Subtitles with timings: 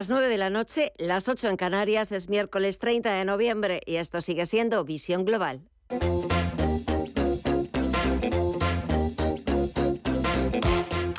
[0.00, 3.96] Las 9 de la noche, las 8 en Canarias, es miércoles 30 de noviembre y
[3.96, 5.68] esto sigue siendo Visión Global.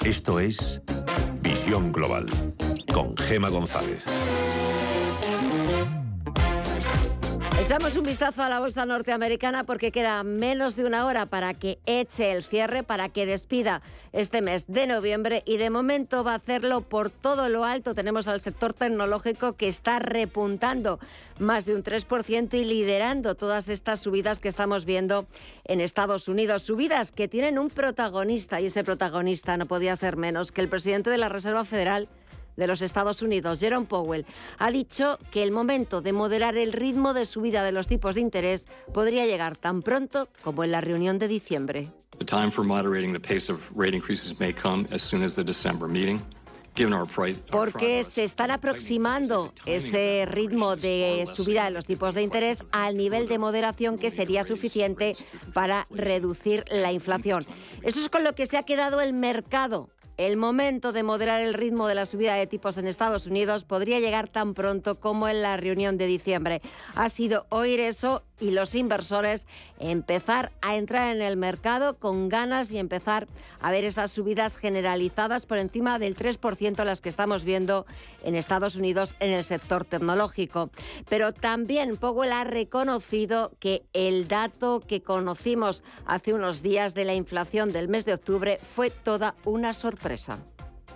[0.06, 0.82] Esto es
[1.42, 2.28] Visión Global
[2.94, 4.06] con Gema González.
[7.70, 11.78] Echamos un vistazo a la bolsa norteamericana porque queda menos de una hora para que
[11.86, 16.38] eche el cierre, para que despida este mes de noviembre y de momento va a
[16.38, 17.94] hacerlo por todo lo alto.
[17.94, 21.00] Tenemos al sector tecnológico que está repuntando
[21.38, 25.28] más de un 3% y liderando todas estas subidas que estamos viendo
[25.64, 26.64] en Estados Unidos.
[26.64, 31.12] Subidas que tienen un protagonista y ese protagonista no podía ser menos que el presidente
[31.12, 32.10] de la Reserva Federal
[32.56, 34.26] de los Estados Unidos, Jerome Powell,
[34.58, 38.22] ha dicho que el momento de moderar el ritmo de subida de los tipos de
[38.22, 41.88] interés podría llegar tan pronto como en la reunión de diciembre.
[42.18, 45.44] The time for moderating the pace of rate increases may come as soon as the
[45.44, 46.20] December meeting.
[47.52, 53.28] Porque se están aproximando ese ritmo de subida de los tipos de interés al nivel
[53.28, 55.16] de moderación que sería suficiente
[55.54, 57.44] para reducir la inflación.
[57.84, 59.90] Eso es con lo que se ha quedado el mercado
[60.20, 64.02] el momento de moderar el ritmo de la subida de tipos en Estados Unidos podría
[64.02, 66.62] llegar tan pronto como en la reunión de diciembre.
[66.96, 69.48] Ha sido oír eso y los inversores
[69.80, 73.28] empezar a entrar en el mercado con ganas y empezar
[73.62, 77.86] a ver esas subidas generalizadas por encima del 3% las que estamos viendo
[78.24, 80.70] en Estados Unidos en el sector tecnológico.
[81.10, 87.16] Pero también Powell ha reconocido que el dato que conocimos hace unos días de la
[87.16, 90.40] inflación del mes de octubre fue toda una sorpresa.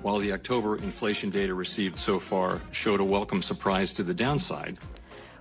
[0.02, 4.78] While the October inflation data received so far showed a welcome surprise to the downside,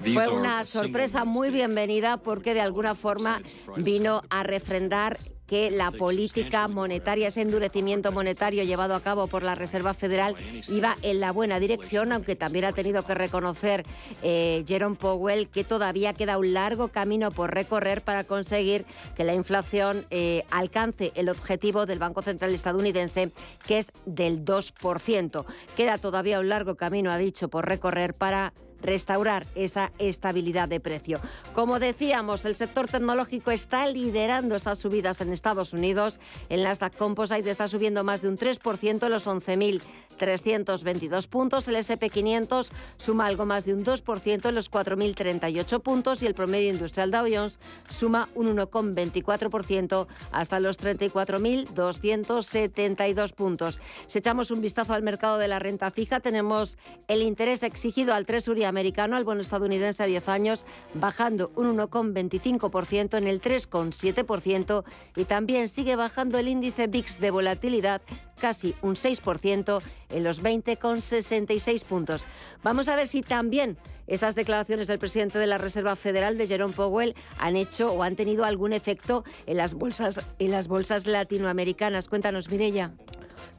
[0.03, 3.41] fue una sorpresa muy bienvenida porque de alguna forma
[3.77, 5.19] vino a refrendar
[5.53, 10.34] que la política monetaria, ese endurecimiento monetario llevado a cabo por la Reserva Federal
[10.69, 13.84] iba en la buena dirección, aunque también ha tenido que reconocer
[14.23, 19.34] eh, Jerome Powell que todavía queda un largo camino por recorrer para conseguir que la
[19.34, 23.30] inflación eh, alcance el objetivo del Banco Central estadounidense,
[23.67, 25.45] que es del 2%.
[25.77, 31.20] Queda todavía un largo camino, ha dicho, por recorrer para restaurar esa estabilidad de precio.
[31.55, 36.19] Como decíamos, el sector tecnológico está liderando esas subidas en Estados Unidos.
[36.48, 41.67] El Nasdaq Composite está subiendo más de un 3% en los 11.322 puntos.
[41.69, 46.71] El SP500 suma algo más de un 2% en los 4.038 puntos y el promedio
[46.71, 53.81] industrial Dow Jones suma un 1,24% hasta los 34.272 puntos.
[54.07, 56.77] Si echamos un vistazo al mercado de la renta fija, tenemos
[57.09, 63.19] el interés exigido al Treasury americano al bono estadounidense a 10 años bajando un 1,25%
[63.19, 64.85] en el 3,7%
[65.17, 68.01] y también sigue bajando el índice VIX de volatilidad
[68.41, 72.25] casi un 6% en los 20,66 puntos.
[72.63, 76.75] Vamos a ver si también esas declaraciones del presidente de la Reserva Federal, de Jerome
[76.75, 82.09] Powell, han hecho o han tenido algún efecto en las bolsas, en las bolsas latinoamericanas.
[82.09, 82.93] Cuéntanos, Mirella.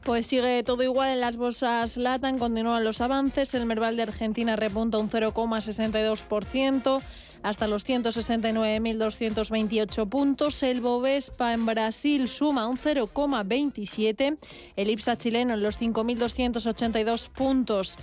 [0.02, 3.54] Pues sigue todo igual en las bolsas LATAM, continúan los avances.
[3.54, 7.02] El Merval de Argentina repunta un 0,62%
[7.44, 10.62] hasta los 169.228 puntos.
[10.62, 14.38] El Bovespa en Brasil suma un 0,27.
[14.76, 17.94] El IPSA chileno en los 5.282 puntos.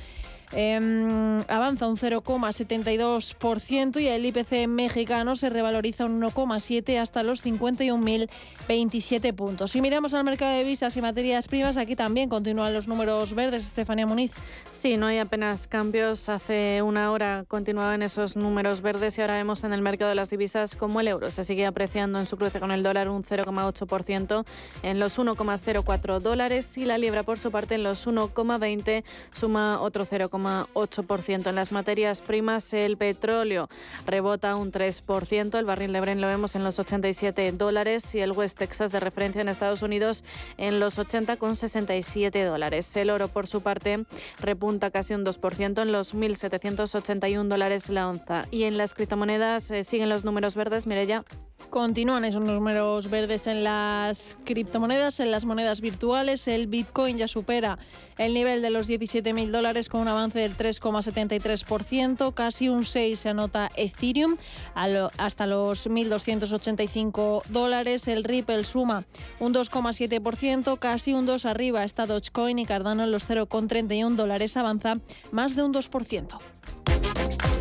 [0.53, 9.34] Em, avanza un 0,72% y el IPC mexicano se revaloriza un 1,7 hasta los 51.027
[9.34, 9.72] puntos.
[9.72, 13.66] Si miramos al mercado de visas y materias primas, aquí también continúan los números verdes.
[13.66, 14.34] Estefanía Muniz.
[14.73, 16.28] Sí, no hay apenas cambios.
[16.28, 20.29] Hace una hora continuaban esos números verdes y ahora vemos en el mercado de las
[20.29, 24.45] divisas como el euro se sigue apreciando en su cruce con el dólar un 0,8%
[24.83, 30.06] en los 1,04 dólares y la libra por su parte en los 1,20 suma otro
[30.06, 33.68] 0,5 8% En las materias primas, el petróleo
[34.06, 35.57] rebota un 3%.
[35.57, 39.00] El barril de Brent lo vemos en los 87 dólares y el West Texas de
[39.00, 40.24] referencia en Estados Unidos
[40.57, 42.96] en los 80,67 dólares.
[42.96, 44.06] El oro, por su parte,
[44.40, 48.45] repunta casi un 2% en los 1.781 dólares la onza.
[48.51, 51.24] Y en las criptomonedas eh, siguen los números verdes, Mirella.
[51.69, 56.48] Continúan esos números verdes en las criptomonedas, en las monedas virtuales.
[56.48, 57.77] El Bitcoin ya supera
[58.25, 63.29] el nivel de los 17.000 dólares con un avance del 3,73%, casi un 6 se
[63.29, 64.38] anota Ethereum
[64.75, 68.07] hasta los 1.285 dólares.
[68.07, 69.06] El Ripple suma
[69.39, 74.97] un 2,7%, casi un 2 arriba está Dogecoin y Cardano en los 0,31 dólares avanza
[75.31, 77.61] más de un 2%.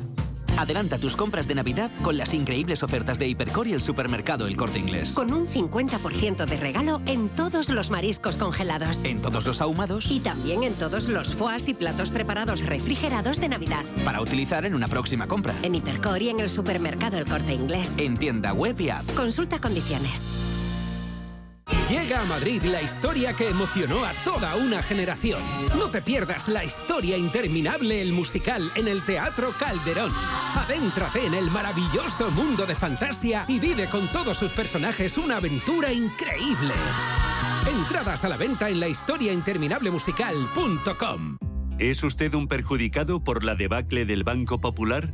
[0.61, 4.55] Adelanta tus compras de Navidad con las increíbles ofertas de Hipercor y el supermercado El
[4.55, 5.13] Corte Inglés.
[5.13, 9.03] Con un 50% de regalo en todos los mariscos congelados.
[9.03, 10.11] En todos los ahumados.
[10.11, 13.83] Y también en todos los foas y platos preparados refrigerados de Navidad.
[14.05, 15.55] Para utilizar en una próxima compra.
[15.63, 17.95] En Hipercor y en el supermercado El Corte Inglés.
[17.97, 19.15] En tienda web y app.
[19.15, 20.23] Consulta condiciones.
[21.91, 25.41] Llega a Madrid la historia que emocionó a toda una generación.
[25.77, 30.13] No te pierdas la historia interminable, el musical, en el Teatro Calderón.
[30.55, 35.91] Adéntrate en el maravilloso mundo de fantasía y vive con todos sus personajes una aventura
[35.91, 36.73] increíble.
[37.69, 41.37] Entradas a la venta en la historiainterminablemusical.com.
[41.77, 45.13] ¿Es usted un perjudicado por la debacle del Banco Popular?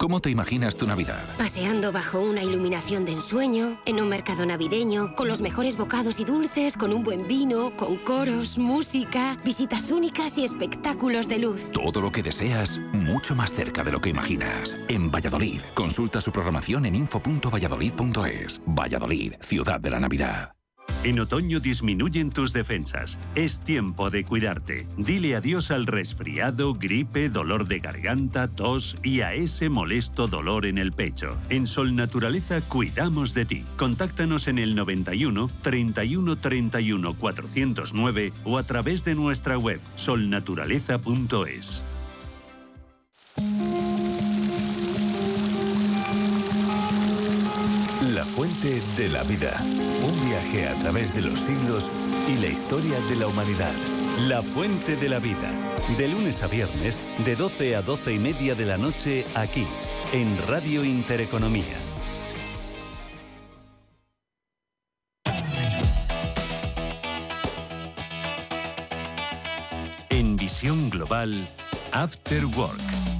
[0.00, 1.22] ¿Cómo te imaginas tu Navidad?
[1.36, 6.24] Paseando bajo una iluminación de ensueño, en un mercado navideño, con los mejores bocados y
[6.24, 11.70] dulces, con un buen vino, con coros, música, visitas únicas y espectáculos de luz.
[11.72, 14.74] Todo lo que deseas, mucho más cerca de lo que imaginas.
[14.88, 18.62] En Valladolid, consulta su programación en info.valladolid.es.
[18.64, 20.54] Valladolid, ciudad de la Navidad.
[21.04, 23.18] En otoño disminuyen tus defensas.
[23.34, 24.86] Es tiempo de cuidarte.
[24.96, 30.78] Dile adiós al resfriado, gripe, dolor de garganta, tos y a ese molesto dolor en
[30.78, 31.36] el pecho.
[31.48, 33.64] En Sol Naturaleza cuidamos de ti.
[33.76, 41.82] Contáctanos en el 91 31 31 409 o a través de nuestra web solnaturaleza.es.
[48.00, 49.60] La fuente de la vida.
[49.60, 51.92] Un viaje a través de los siglos
[52.26, 53.74] y la historia de la humanidad.
[54.20, 55.52] La Fuente de la Vida.
[55.98, 59.66] De lunes a viernes, de 12 a 12 y media de la noche, aquí,
[60.14, 61.76] en Radio Intereconomía.
[70.08, 71.48] En Visión Global,
[71.92, 73.19] After Work.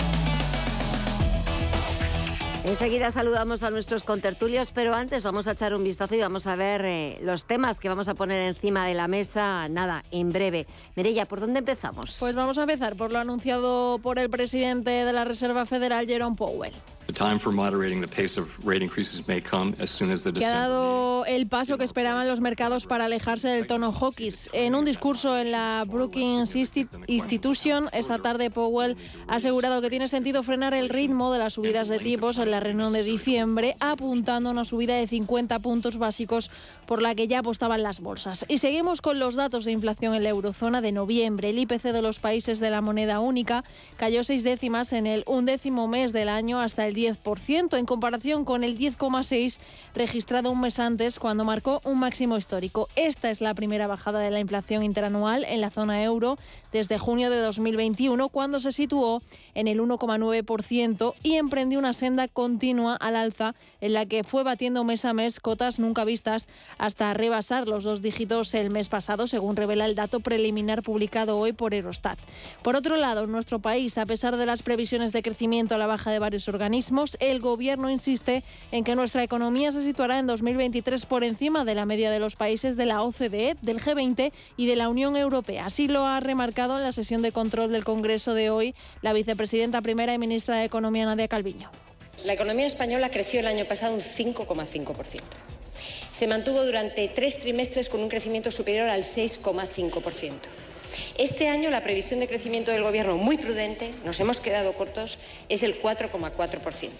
[2.64, 6.56] Enseguida saludamos a nuestros contertulios, pero antes vamos a echar un vistazo y vamos a
[6.56, 10.66] ver eh, los temas que vamos a poner encima de la mesa, nada, en breve.
[10.94, 12.18] Mireya, ¿por dónde empezamos?
[12.20, 16.36] Pues vamos a empezar por lo anunciado por el presidente de la Reserva Federal, Jerome
[16.36, 16.74] Powell.
[17.10, 20.32] The time for moderating the pace of rate increases may come as soon as the
[20.32, 24.48] que ha dado el paso que esperaban los mercados para alejarse del tono hawkish.
[24.52, 28.96] En un discurso en la Brookings Insti- Institution, esta tarde Powell
[29.26, 32.60] ha asegurado que tiene sentido frenar el ritmo de las subidas de tipos en la
[32.60, 36.48] reunión de diciembre, apuntando a una subida de 50 puntos básicos
[36.90, 38.44] por la que ya apostaban las bolsas.
[38.48, 41.50] Y seguimos con los datos de inflación en la eurozona de noviembre.
[41.50, 43.62] El IPC de los países de la moneda única
[43.96, 48.64] cayó seis décimas en el undécimo mes del año hasta el 10%, en comparación con
[48.64, 49.60] el 10,6
[49.94, 52.88] registrado un mes antes cuando marcó un máximo histórico.
[52.96, 56.38] Esta es la primera bajada de la inflación interanual en la zona euro
[56.72, 59.22] desde junio de 2021, cuando se situó
[59.54, 64.82] en el 1,9% y emprendió una senda continua al alza en la que fue batiendo
[64.82, 66.48] mes a mes cotas nunca vistas
[66.80, 71.52] hasta rebasar los dos dígitos el mes pasado, según revela el dato preliminar publicado hoy
[71.52, 72.18] por Eurostat.
[72.62, 75.86] Por otro lado, en nuestro país, a pesar de las previsiones de crecimiento a la
[75.86, 81.04] baja de varios organismos, el Gobierno insiste en que nuestra economía se situará en 2023
[81.04, 84.76] por encima de la media de los países de la OCDE, del G20 y de
[84.76, 85.66] la Unión Europea.
[85.66, 89.82] Así lo ha remarcado en la sesión de control del Congreso de hoy la vicepresidenta
[89.82, 91.70] primera y ministra de Economía, Nadia Calviño.
[92.24, 95.20] La economía española creció el año pasado un 5,5%.
[96.10, 100.32] Se mantuvo durante tres trimestres con un crecimiento superior al 6,5%.
[101.16, 105.60] Este año la previsión de crecimiento del Gobierno, muy prudente, nos hemos quedado cortos, es
[105.60, 106.90] del 4,4%.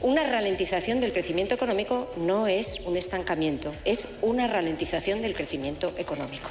[0.00, 6.50] Una ralentización del crecimiento económico no es un estancamiento, es una ralentización del crecimiento económico.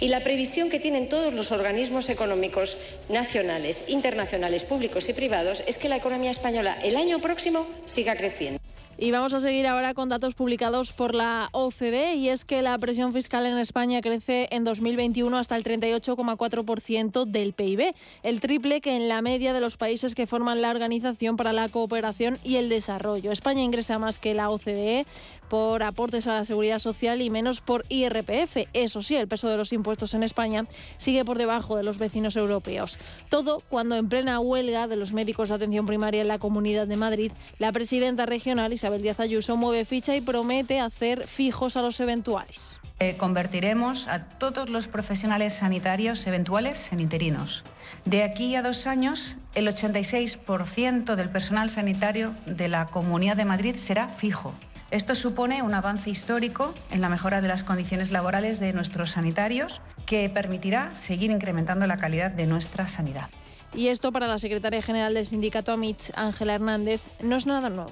[0.00, 2.78] Y la previsión que tienen todos los organismos económicos
[3.10, 8.58] nacionales, internacionales, públicos y privados es que la economía española el año próximo siga creciendo.
[8.98, 12.78] Y vamos a seguir ahora con datos publicados por la OCDE y es que la
[12.78, 18.96] presión fiscal en España crece en 2021 hasta el 38,4% del PIB, el triple que
[18.96, 22.70] en la media de los países que forman la Organización para la Cooperación y el
[22.70, 23.32] Desarrollo.
[23.32, 25.04] España ingresa más que la OCDE
[25.48, 28.68] por aportes a la seguridad social y menos por IRPF.
[28.72, 30.66] Eso sí, el peso de los impuestos en España
[30.98, 32.98] sigue por debajo de los vecinos europeos.
[33.28, 36.96] Todo cuando en plena huelga de los médicos de atención primaria en la Comunidad de
[36.96, 42.00] Madrid, la presidenta regional Isabel Díaz Ayuso mueve ficha y promete hacer fijos a los
[42.00, 42.78] eventuales.
[42.98, 47.62] Eh, convertiremos a todos los profesionales sanitarios eventuales en interinos.
[48.06, 53.76] De aquí a dos años, el 86% del personal sanitario de la Comunidad de Madrid
[53.76, 54.54] será fijo.
[54.90, 59.80] Esto supone un avance histórico en la mejora de las condiciones laborales de nuestros sanitarios
[60.06, 63.28] que permitirá seguir incrementando la calidad de nuestra sanidad.
[63.74, 67.90] Y esto para la secretaria general del sindicato AMITS, Ángela Hernández, no es nada nuevo.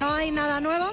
[0.00, 0.86] No hay nada nuevo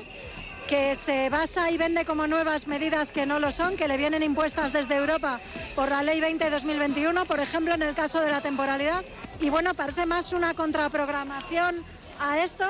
[0.67, 4.23] que se basa y vende como nuevas medidas que no lo son, que le vienen
[4.23, 5.39] impuestas desde Europa
[5.75, 9.01] por la Ley 20-2021, por ejemplo, en el caso de la temporalidad.
[9.39, 11.77] Y bueno, parece más una contraprogramación
[12.19, 12.65] a esto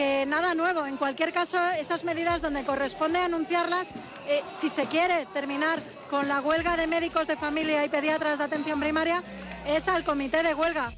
[0.00, 0.86] que nada nuevo.
[0.86, 3.88] En cualquier caso, esas medidas donde corresponde anunciarlas,
[4.26, 5.78] eh, si se quiere terminar
[6.08, 9.22] con la huelga de médicos de familia y pediatras de atención primaria,
[9.68, 10.90] es al comité de huelga.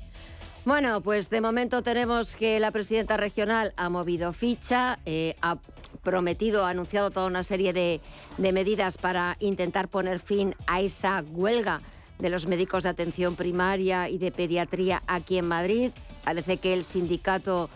[0.65, 5.57] Bueno, pues de momento tenemos que la presidenta regional ha movido ficha, eh, ha
[6.05, 8.01] prometido, ha anunciado toda una serie de,
[8.39, 11.81] de medidas para intentar poner fin a esa huelga
[12.21, 15.91] de los médicos de atención primaria y de pediatría aquí en Madrid.
[16.23, 17.69] Parece que el sindicato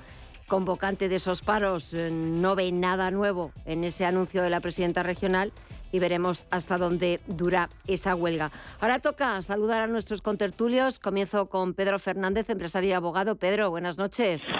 [0.46, 5.02] convocante de esos paros eh, no ve nada nuevo en ese anuncio de la presidenta
[5.02, 5.52] regional
[5.92, 8.50] y veremos hasta dónde dura esa huelga.
[8.80, 10.98] Ahora toca saludar a nuestros contertulios.
[10.98, 13.36] Comienzo con Pedro Fernández, empresario y abogado.
[13.36, 14.52] Pedro, buenas noches.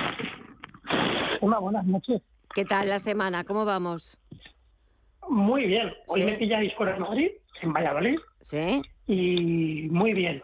[1.40, 2.23] Hola, buenas noches.
[2.55, 3.45] ¿Qué tal la semana?
[3.45, 4.19] ¿Cómo vamos?
[5.28, 5.93] Muy bien.
[6.07, 8.19] Hoy me pilláis por el Madrid, en Valladolid.
[8.40, 8.81] Sí.
[9.07, 10.43] Y muy bien.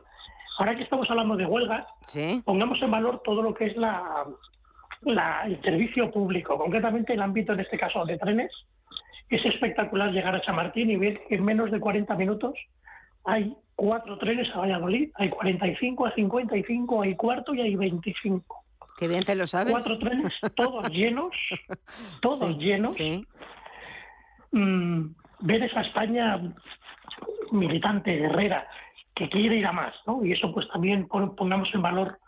[0.59, 1.87] Ahora que estamos hablando de huelgas,
[2.45, 4.27] pongamos en valor todo lo que es la,
[5.05, 8.53] la, el servicio público, concretamente el ámbito, en este caso, de trenes,
[9.29, 12.55] es espectacular llegar a Chamartín y ver que en menos de 40 minutos
[13.25, 18.65] hay cuatro trenes a Valladolid, hay 45, hay 55, hay cuarto y hay 25.
[18.99, 19.73] Qué bien te lo sabes.
[19.73, 21.35] Cuatro trenes, todos llenos,
[22.21, 22.97] todos llenos.
[24.53, 25.07] Mm,
[25.41, 26.41] ver esa España
[27.51, 28.69] militante, guerrera,
[29.15, 30.25] que quiere ir a más, ¿no?
[30.25, 32.19] Y eso pues también pongamos en valor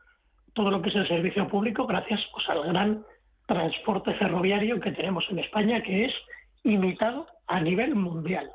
[0.55, 3.05] todo lo que es el servicio público gracias pues, al gran
[3.47, 6.13] transporte ferroviario que tenemos en España, que es
[6.63, 8.51] imitado a nivel mundial.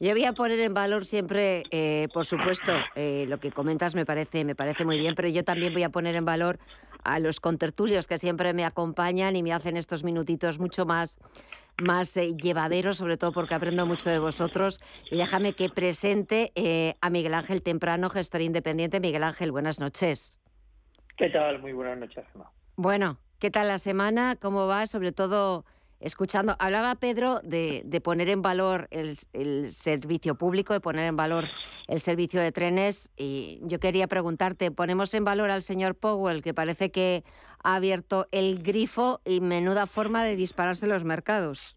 [0.00, 4.04] Yo voy a poner en valor siempre, eh, por supuesto, eh, lo que comentas me
[4.04, 6.58] parece, me parece muy bien, pero yo también voy a poner en valor
[7.04, 11.18] a los contertulios que siempre me acompañan y me hacen estos minutitos mucho más,
[11.78, 14.78] más eh, llevaderos, sobre todo porque aprendo mucho de vosotros.
[15.10, 16.52] Y déjame que presente
[17.00, 19.00] a Miguel Ángel Temprano, gestor independiente.
[19.00, 20.37] Miguel Ángel, buenas noches.
[21.18, 21.60] ¿Qué tal?
[21.60, 22.48] Muy buenas noches, Gemma.
[22.76, 24.36] Bueno, ¿qué tal la semana?
[24.40, 24.86] ¿Cómo va?
[24.86, 25.64] Sobre todo
[25.98, 26.54] escuchando.
[26.60, 29.16] Hablaba Pedro de, poner en valor el,
[29.72, 31.46] servicio público, de poner en valor
[31.88, 33.10] el servicio de trenes.
[33.16, 37.24] Y yo quería preguntarte, ¿ponemos en valor al señor Powell, que parece que
[37.64, 41.74] ha abierto el grifo y menuda forma de dispararse los mercados?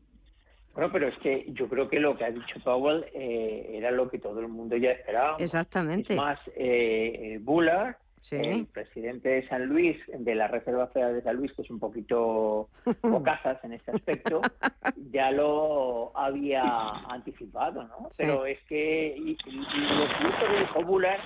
[0.75, 4.07] Bueno, pero es que yo creo que lo que ha dicho Powell eh, era lo
[4.07, 5.37] que todo el mundo ya esperaba.
[5.39, 6.13] Exactamente.
[6.13, 7.95] Es más, eh, Bullard
[8.29, 11.79] el presidente de San Luis, de la Reserva Federal de San Luis, que es un
[11.79, 12.69] poquito
[13.01, 14.41] bocazas en este aspecto,
[15.11, 16.63] ya lo había
[17.09, 18.09] anticipado, ¿no?
[18.17, 20.07] Pero es que y, lo
[20.39, 21.21] que dijo Bullard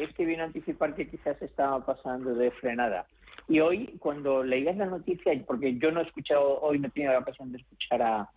[0.00, 3.06] es que viene a anticipar que quizás estaba pasando de frenada.
[3.48, 7.12] Y hoy, cuando leías la noticia, porque yo no he escuchado, hoy no he tenido
[7.12, 8.28] la ocasión de escuchar a,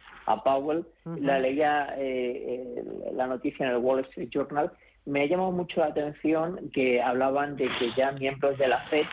[0.43, 4.71] Powell, la leía eh, eh, la noticia en el Wall Street Journal
[5.09, 9.05] me ha llamado mucho la atención que hablaban de que ya miembros de la FED,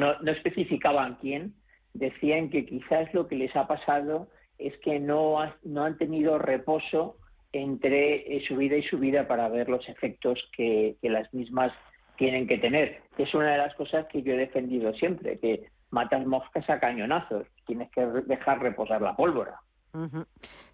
[0.00, 1.54] no, no especificaban quién,
[1.92, 4.28] decían que quizás lo que les ha pasado
[4.58, 7.16] es que no, no han tenido reposo
[7.52, 11.72] entre eh, subida y subida para ver los efectos que, las mismas
[12.16, 13.00] tienen que tener.
[13.18, 17.46] Es una de las cosas que yo he defendido siempre, que matas moscas a cañonazos,
[17.66, 19.58] tienes que dejar reposar la pólvora.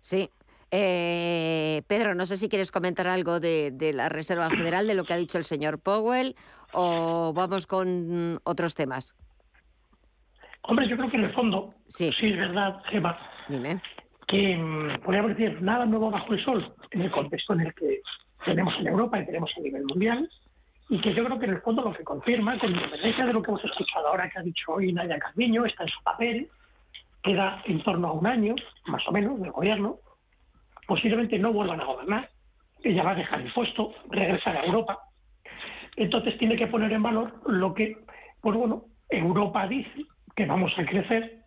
[0.00, 0.28] Sí,
[0.70, 5.12] eh, Pedro, no sé si quieres comentar algo de, la Reserva Federal, de lo que
[5.12, 6.34] ha dicho el señor Powell,
[6.72, 9.14] o vamos con otros temas.
[10.62, 13.16] Hombre, yo creo que en el fondo, sí, es verdad, Gemma,
[14.26, 18.00] que mm, podríamos decir nada nuevo bajo el sol en el contexto en el que
[18.44, 20.28] tenemos en Europa y tenemos a nivel mundial,
[20.88, 23.42] y que yo creo que en el fondo lo que confirma, con independencia de lo
[23.42, 26.48] que hemos escuchado ahora que ha dicho hoy Nadia Calviño, está en su papel,
[27.22, 28.54] queda en torno a un año,
[28.86, 29.98] más o menos, del gobierno,
[30.86, 32.28] posiblemente no vuelvan a gobernar,
[32.82, 34.98] ella va a dejar el puesto, regresar a Europa.
[35.96, 37.96] Entonces tiene que poner en valor lo que,
[38.40, 41.38] pues bueno, Europa dice que vamos a crecer.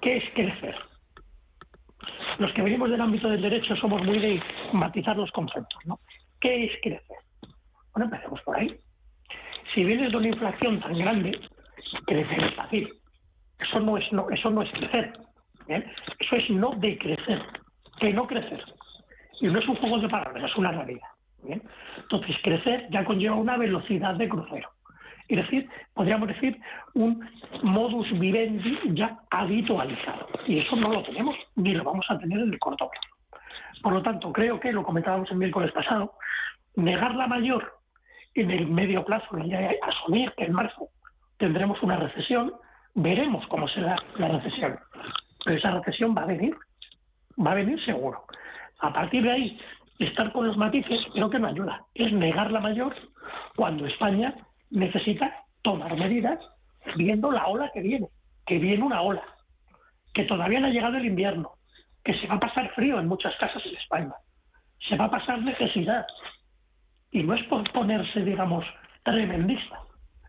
[0.00, 0.74] ¿Qué es crecer?
[2.38, 6.00] Los que venimos del ámbito del derecho somos muy de matizar los conceptos, ¿no?
[6.40, 7.16] ¿Qué es crecer?
[7.92, 8.74] Bueno, empecemos por ahí.
[9.74, 11.38] Si vienes de una inflación tan grande,
[12.06, 12.88] crecer es fácil.
[13.58, 15.12] Eso no es, no, eso no es crecer.
[15.68, 17.42] Eso es no decrecer,
[18.00, 18.64] que no crecer.
[19.40, 21.08] Y no es un juego de palabras, es una realidad.
[21.96, 24.68] Entonces, crecer ya conlleva una velocidad de crucero.
[25.28, 26.60] Es decir, podríamos decir
[26.94, 27.24] un
[27.62, 30.26] modus vivendi ya habitualizado.
[30.46, 33.42] Y eso no lo tenemos ni lo vamos a tener en el corto plazo.
[33.80, 36.14] Por lo tanto, creo que, lo comentábamos el miércoles pasado,
[36.74, 37.78] negar la mayor
[38.34, 40.88] en el medio plazo y asumir que en marzo
[41.38, 42.52] tendremos una recesión,
[42.94, 44.78] veremos cómo será la recesión.
[45.44, 46.54] Pero esa recesión va a venir,
[47.44, 48.24] va a venir seguro.
[48.80, 49.60] A partir de ahí,
[49.98, 51.84] estar con los matices creo que no ayuda.
[51.94, 52.94] Es negar la mayor
[53.56, 54.34] cuando España
[54.70, 56.38] necesita tomar medidas
[56.96, 58.08] viendo la ola que viene,
[58.46, 59.22] que viene una ola,
[60.14, 61.52] que todavía no ha llegado el invierno,
[62.04, 64.14] que se va a pasar frío en muchas casas en España,
[64.88, 66.06] se va a pasar necesidad.
[67.10, 68.64] Y no es por ponerse, digamos,
[69.02, 69.80] tremendista,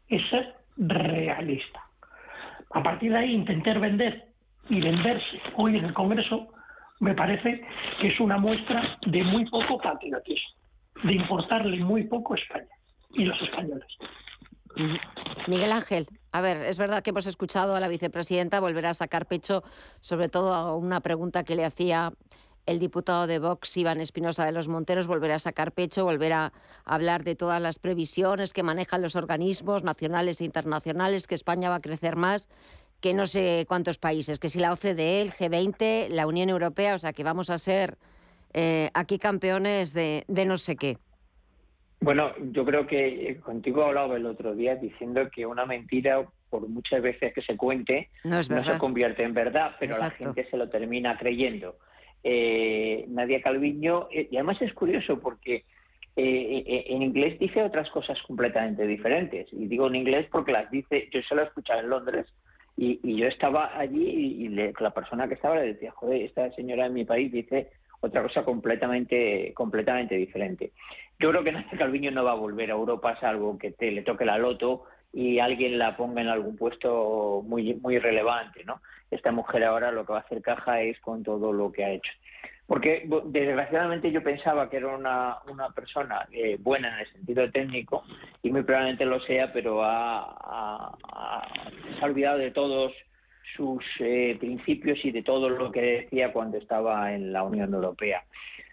[0.07, 1.81] es ser realista.
[2.73, 4.25] A partir de ahí, intentar vender
[4.69, 6.51] y venderse hoy en el Congreso
[7.01, 7.61] me parece
[7.99, 10.55] que es una muestra de muy poco patriotismo,
[11.03, 12.69] de importarle muy poco a España
[13.13, 13.87] y los españoles.
[15.47, 19.25] Miguel Ángel, a ver, es verdad que hemos escuchado a la vicepresidenta volver a sacar
[19.25, 19.63] pecho,
[19.99, 22.13] sobre todo a una pregunta que le hacía
[22.67, 26.53] el diputado de Vox, Iván Espinosa de los Monteros, volver a sacar pecho, volver a
[26.85, 31.75] hablar de todas las previsiones que manejan los organismos nacionales e internacionales, que España va
[31.75, 32.47] a crecer más
[33.01, 36.99] que no sé cuántos países, que si la OCDE, el G20, la Unión Europea, o
[36.99, 37.97] sea que vamos a ser
[38.53, 40.97] eh, aquí campeones de no sé qué.
[42.01, 46.67] Bueno, yo creo que eh, contigo hablaba el otro día diciendo que una mentira, por
[46.67, 50.67] muchas veces que se cuente, no, se convierte en verdad, pero la gente se lo
[50.67, 51.77] termina creyendo.
[52.23, 55.63] Eh, Nadia Calviño, eh, y además es curioso porque
[56.15, 59.47] en inglés dice otras cosas completamente diferentes.
[59.53, 62.25] Y digo en inglés porque las dice, yo se lo he escuchado en Londres
[62.77, 66.93] y, yo estaba allí y, la persona que estaba le decía, joder, esta señora en
[66.93, 70.71] mi país dice otra cosa completamente, completamente diferente.
[71.19, 74.01] Yo creo que Nadia Calviño no va a volver a Europa salvo que te, le
[74.01, 78.81] toque la loto y alguien la ponga en algún puesto muy, muy relevante, ¿no?
[79.11, 81.91] Esta mujer ahora lo que va a hacer caja es con todo lo que ha
[81.91, 82.11] hecho.
[82.71, 88.05] Porque desgraciadamente yo pensaba que era una, una persona eh, buena en el sentido técnico
[88.41, 90.95] y muy probablemente lo sea, pero ha,
[91.83, 92.93] se ha olvidado de todos
[93.57, 98.23] sus eh, principios y de todo lo que decía cuando estaba en la Unión Europea.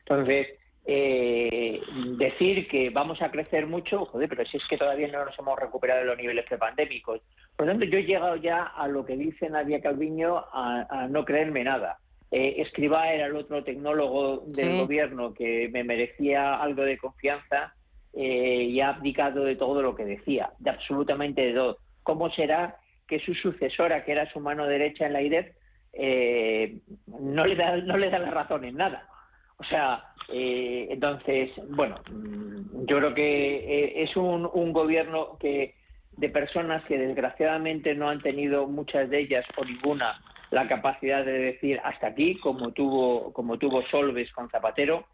[0.07, 0.47] Entonces,
[0.87, 1.81] eh,
[2.19, 5.59] decir que vamos a crecer mucho, joder, pero si es que todavía no nos hemos
[5.59, 7.21] recuperado de los niveles prepandémicos.
[7.57, 11.25] Por lo tanto, yo he llegado ya a lo que dice Nadia Calviño a, no
[11.25, 11.99] creerme nada.
[12.31, 17.75] Eh, Escribá era el otro tecnólogo del gobierno que me merecía algo de confianza
[18.13, 21.79] eh, y ha abdicado de todo lo que decía, de absolutamente de todo.
[22.03, 25.47] ¿Cómo será que su sucesora, que era su mano derecha en la IDEF,
[25.95, 29.09] eh, no, le da, no le da la razón en nada.
[29.57, 35.75] O sea, eh, entonces, bueno, mm, yo creo que es un, un, gobierno que
[36.17, 41.39] de personas que desgraciadamente no han tenido muchas de ellas o ninguna la capacidad de
[41.39, 45.07] decir hasta aquí, como tuvo como tuvo Solves con Zapatero,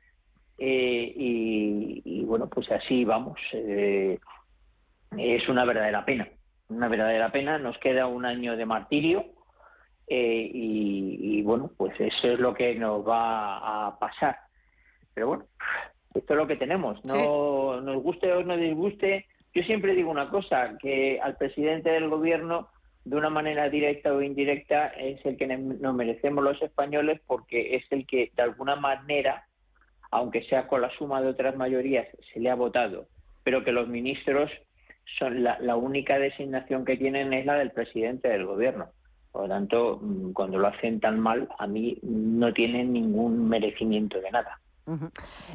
[0.57, 3.39] y, y, bueno, pues así vamos.
[3.53, 6.29] es una verdadera pena
[6.69, 7.59] una verdadera pena.
[7.59, 9.25] Nos queda un año de martirio
[10.07, 14.39] eh, y, bueno, pues eso es lo que nos va a pasar.
[15.15, 15.45] Pero bueno,
[16.15, 17.05] esto es lo que tenemos.
[17.05, 19.27] No nos guste o no disguste.
[19.55, 22.69] Yo siempre digo una cosa, que al presidente del gobierno,
[23.05, 27.85] de una manera directa o indirecta, es el que nos merecemos los españoles porque es
[27.91, 29.47] el que de alguna manera,
[30.11, 33.07] aunque sea con la suma de otras mayorías, se le ha votado,
[33.43, 34.51] pero que los ministros
[35.19, 38.89] son la, única designación que tienen es la del presidente del gobierno.
[39.33, 44.21] Por lo tanto, mm, cuando lo hacen tan mal, a mí no tienen ningún merecimiento
[44.21, 44.61] de nada.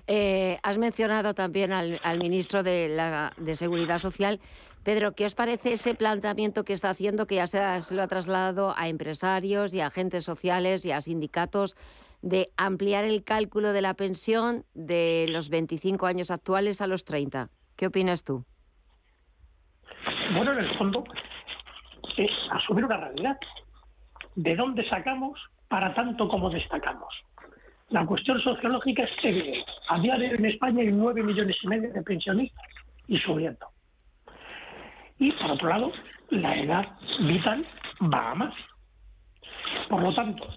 [0.07, 4.39] Eh, has mencionado también al, ministro de, la, de Seguridad Social.
[4.83, 8.73] Pedro, ¿qué os parece ese planteamiento que está haciendo, que ya se, lo ha trasladado
[8.77, 11.75] a empresarios y a agentes sociales y a sindicatos,
[12.21, 17.49] de ampliar el cálculo de la pensión de los 25 años actuales a los 30?
[17.75, 18.45] ¿Qué opinas tú?
[20.33, 21.03] Bueno, en el fondo
[22.17, 23.37] es asumir una realidad.
[24.35, 27.13] de dónde sacamos para tanto como destacamos.
[27.89, 29.65] La cuestión sociológica es evidente.
[29.89, 32.65] A día de hoy en España hay nueve millones y medio de pensionistas
[33.07, 33.65] y subiendo.
[35.17, 35.91] Y por otro lado,
[36.29, 36.87] la edad
[37.19, 37.65] vital
[38.01, 38.53] va a más.
[39.89, 40.47] Por lo tanto,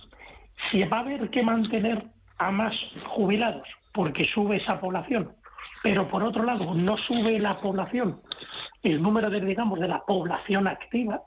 [0.71, 2.05] si va a haber que mantener
[2.37, 2.75] a más
[3.09, 5.33] jubilados porque sube esa población,
[5.83, 8.21] pero por otro lado no sube la población,
[8.83, 11.23] el número de, digamos, de la población activa,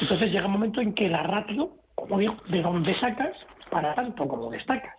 [0.00, 3.36] entonces llega un momento en que la ratio, como digo, de dónde sacas,
[3.74, 4.94] para tanto como destacas.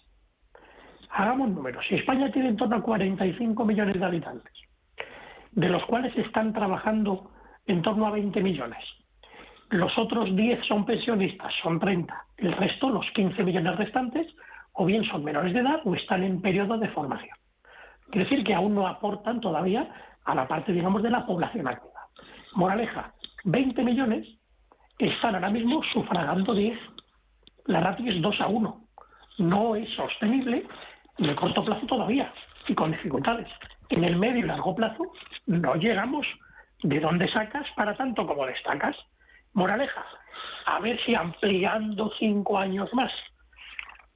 [1.10, 1.86] Hagamos números.
[1.90, 4.54] España tiene en torno a 45 millones de habitantes,
[5.54, 7.32] de los cuales están trabajando
[7.68, 8.84] en torno a 20 millones,
[9.70, 12.14] los otros 10 son pensionistas, son 30.
[12.38, 14.28] El resto, los 15 millones restantes,
[14.74, 17.36] o bien son menores de edad o están en periodo de formación.
[18.12, 19.90] Quiere decir que aún no aportan todavía
[20.26, 22.02] a la parte, digamos, de la población activa.
[22.56, 23.14] Moraleja,
[23.46, 24.28] 20 millones
[25.00, 26.78] están ahora mismo sufragando 10.
[27.66, 28.82] La ratio es 2 a 1.
[29.40, 30.66] No es sostenible
[31.18, 32.32] en el corto plazo todavía
[32.68, 33.48] y con dificultades.
[33.90, 35.04] En el medio y largo plazo
[35.46, 36.26] no llegamos
[36.84, 38.96] de dónde sacas para tanto como destacas.
[39.54, 40.06] Moraleja,
[40.66, 43.12] a ver si ampliando cinco años más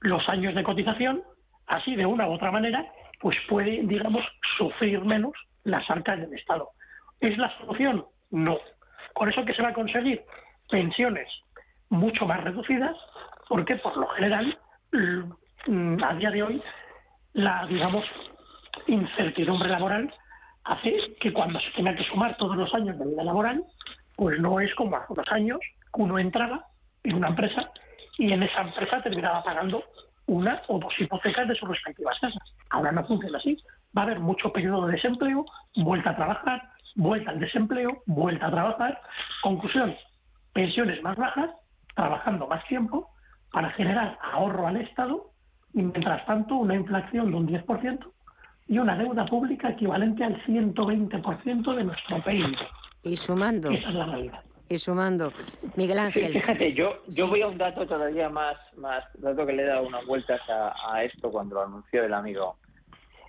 [0.01, 1.23] los años de cotización,
[1.67, 2.85] así de una u otra manera,
[3.19, 4.23] pues puede, digamos,
[4.57, 5.33] sufrir menos
[5.63, 6.69] las arcas del Estado.
[7.19, 8.05] ¿Es la solución?
[8.31, 8.57] No.
[9.13, 10.21] Con eso que se va a conseguir
[10.69, 11.27] pensiones
[11.89, 12.95] mucho más reducidas,
[13.49, 14.57] porque por lo general,
[14.93, 16.63] mm, a día de hoy,
[17.33, 18.05] la, digamos,
[18.87, 20.13] incertidumbre laboral
[20.63, 23.63] hace que cuando se tenga que sumar todos los años de vida laboral,
[24.15, 25.59] pues no es como hace unos años,
[25.93, 26.63] uno entraba
[27.03, 27.71] en una empresa
[28.17, 29.83] y en esa empresa terminaba pagando
[30.27, 32.53] una o dos hipotecas de sus respectivas casas.
[32.69, 33.57] Ahora no funciona así.
[33.97, 35.43] Va a haber mucho periodo de desempleo,
[35.75, 36.61] vuelta a trabajar,
[36.95, 39.01] vuelta al desempleo, vuelta a trabajar.
[39.41, 39.95] Conclusión,
[40.53, 41.49] pensiones más bajas,
[41.95, 43.09] trabajando más tiempo
[43.51, 45.31] para generar ahorro al Estado
[45.73, 48.11] y mientras tanto una inflación de un 10%
[48.67, 52.55] y una deuda pública equivalente al 120% de nuestro PIB.
[53.03, 53.71] Y sumando.
[53.71, 54.43] Esa es la realidad.
[54.69, 55.33] Y sumando.
[55.75, 56.31] Miguel Ángel.
[56.31, 59.87] fíjate, yo, yo voy a un dato todavía más, más, dato que le he dado
[59.87, 62.57] unas vueltas a, esto cuando lo anunció el amigo.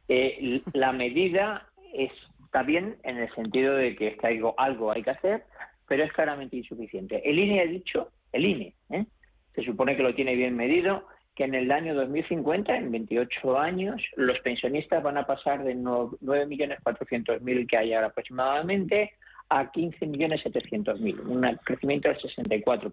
[0.09, 5.11] Eh, la medida está bien en el sentido de que, es algo, algo hay que
[5.11, 5.45] hacer,
[5.89, 7.23] pero es claramente insuficiente.
[7.29, 9.07] El INE ha dicho, el INE, ¿eh?
[9.55, 14.03] Se supone que lo tiene bien medido, que en el año 2050, en 28 años,
[14.17, 19.13] los pensionistas van a pasar de 9.400.000 que hay ahora aproximadamente
[19.49, 22.93] a 15.700.000, un crecimiento del 64%.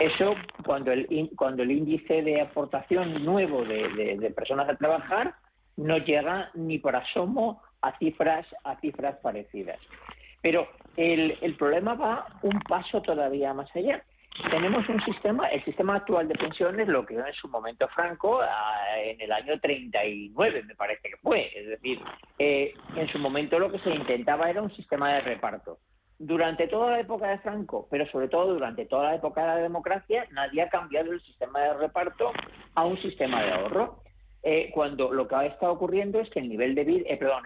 [0.00, 0.34] Eso,
[0.64, 5.34] cuando el, cuando el índice de aportación nuevo de, personas a trabajar
[5.76, 9.78] no llega ni por asomo a cifras, a cifras parecidas.
[10.40, 14.04] Pero el, el problema va un paso todavía más allá
[14.50, 18.40] tenemos un sistema, el sistema actual de pensiones lo que en su momento Franco
[19.04, 21.50] en el año 39, me parece que fue.
[21.54, 22.00] Es decir,
[22.38, 25.78] eh, en su momento lo que se intentaba era un sistema de reparto.
[26.18, 29.56] Durante toda la época de Franco, pero sobre todo durante toda la época de la
[29.56, 32.32] democracia, nadie ha cambiado el sistema de reparto
[32.74, 34.02] a un sistema de ahorro.
[34.42, 37.44] Eh, cuando lo que ha estado ocurriendo es que el nivel de vida, eh, perdón,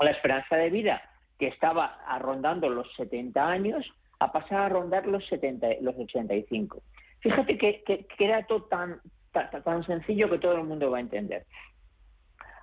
[0.00, 1.02] la esperanza de vida
[1.38, 3.86] que estaba rondando los 70 años,
[4.18, 6.82] a pasar a rondar los, 70, los 85.
[7.20, 9.00] Fíjate que, que, era todo tan,
[9.32, 11.44] tan, sencillo que todo el mundo va a entender.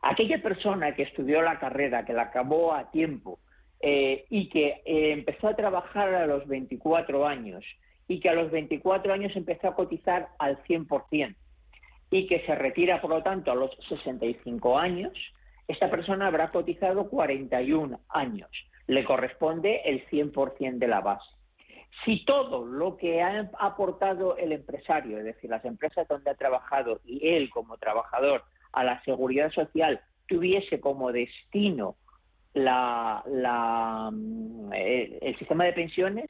[0.01, 3.39] Aquella persona que estudió la carrera, que la acabó a tiempo
[3.79, 7.65] eh, y que eh, empezó a trabajar a los 24 años
[8.07, 11.35] y que a los 24 años empezó a cotizar al 100%
[12.11, 15.11] y que se retira, por lo tanto, a los 65 años,
[15.67, 18.49] esta persona habrá cotizado 41 años.
[18.87, 21.34] Le corresponde el 100% de la base.
[22.03, 26.99] Si todo lo que ha aportado el empresario, es decir, las empresas donde ha trabajado
[27.05, 31.95] y él como trabajador a la seguridad social tuviese como destino
[32.53, 36.29] mm, el, sistema de pensiones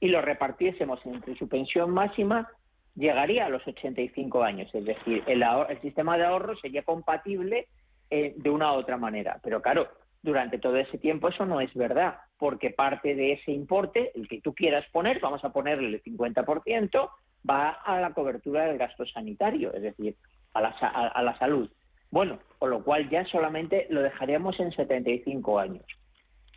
[0.00, 2.48] y lo repartiésemos entre su pensión máxima,
[2.94, 4.74] llegaría a los 85 años.
[4.74, 5.44] Es decir, el,
[5.80, 7.68] sistema de ahorro sería compatible
[8.10, 9.38] eh, de una u otra manera.
[9.42, 9.88] Pero claro,
[10.24, 14.40] durante todo ese tiempo eso no es verdad, porque parte de ese importe, el que
[14.40, 17.10] tú quieras poner, vamos a ponerle el 50%,
[17.48, 20.16] va a la cobertura del gasto sanitario, es decir,
[20.54, 21.70] a la, a, la salud.
[22.10, 25.84] Bueno, con lo cual ya solamente lo dejaríamos en 75 años.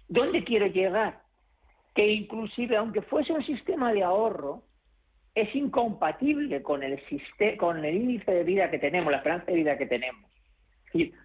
[0.08, 1.20] ¿Dónde quiero llegar?
[1.94, 4.64] Que inclusive, aunque fuese un sistema de ahorro,
[5.36, 7.02] es incompatible con el,
[7.58, 10.27] con el índice de vida que tenemos, la esperanza de vida que tenemos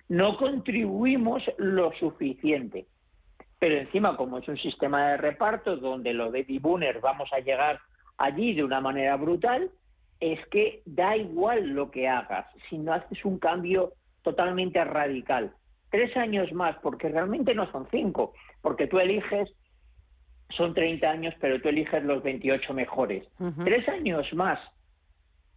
[0.09, 2.87] no contribuimos lo suficiente.
[3.59, 7.79] Pero encima, como es un sistema de reparto donde los baby boomers vamos a llegar
[8.19, 9.71] allí de una manera brutal,
[10.21, 15.53] es que da igual lo que hagas si no haces un cambio totalmente radical.
[15.91, 18.33] Tres años más, porque realmente no son cinco,
[18.63, 19.53] porque tú eliges,
[20.57, 23.27] son 30 años, pero tú eliges los 28 mejores.
[23.65, 24.59] Tres años más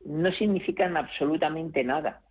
[0.05, 2.21] no significan absolutamente nada.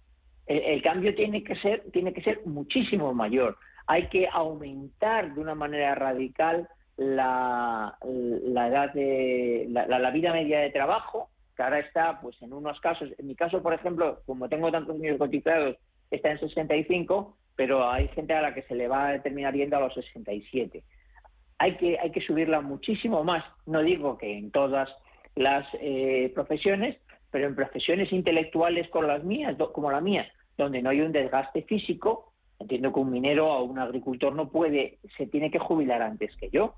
[0.47, 3.57] El, cambio tiene que ser tiene que ser muchísimo mayor.
[3.87, 10.71] Hay que aumentar de una manera radical la, la edad de la, vida media de
[10.71, 14.71] trabajo, que ahora está, pues en unos casos, en mi caso, por ejemplo, como tengo
[14.71, 15.77] tantos años cotizados,
[16.11, 19.77] está en 65, pero hay gente a la que se le va a terminar yendo
[19.77, 20.83] a los 67.
[21.59, 23.45] Hay que, hay que subirla muchísimo más.
[23.67, 24.89] No digo que en todas
[25.37, 26.97] las eh, profesiones,
[27.35, 30.25] pero en profesiones intelectuales como las mías, como la mía,
[30.57, 34.99] donde no hay un desgaste físico, entiendo que un minero o un agricultor no puede,
[35.17, 36.77] se tiene que jubilar antes que yo,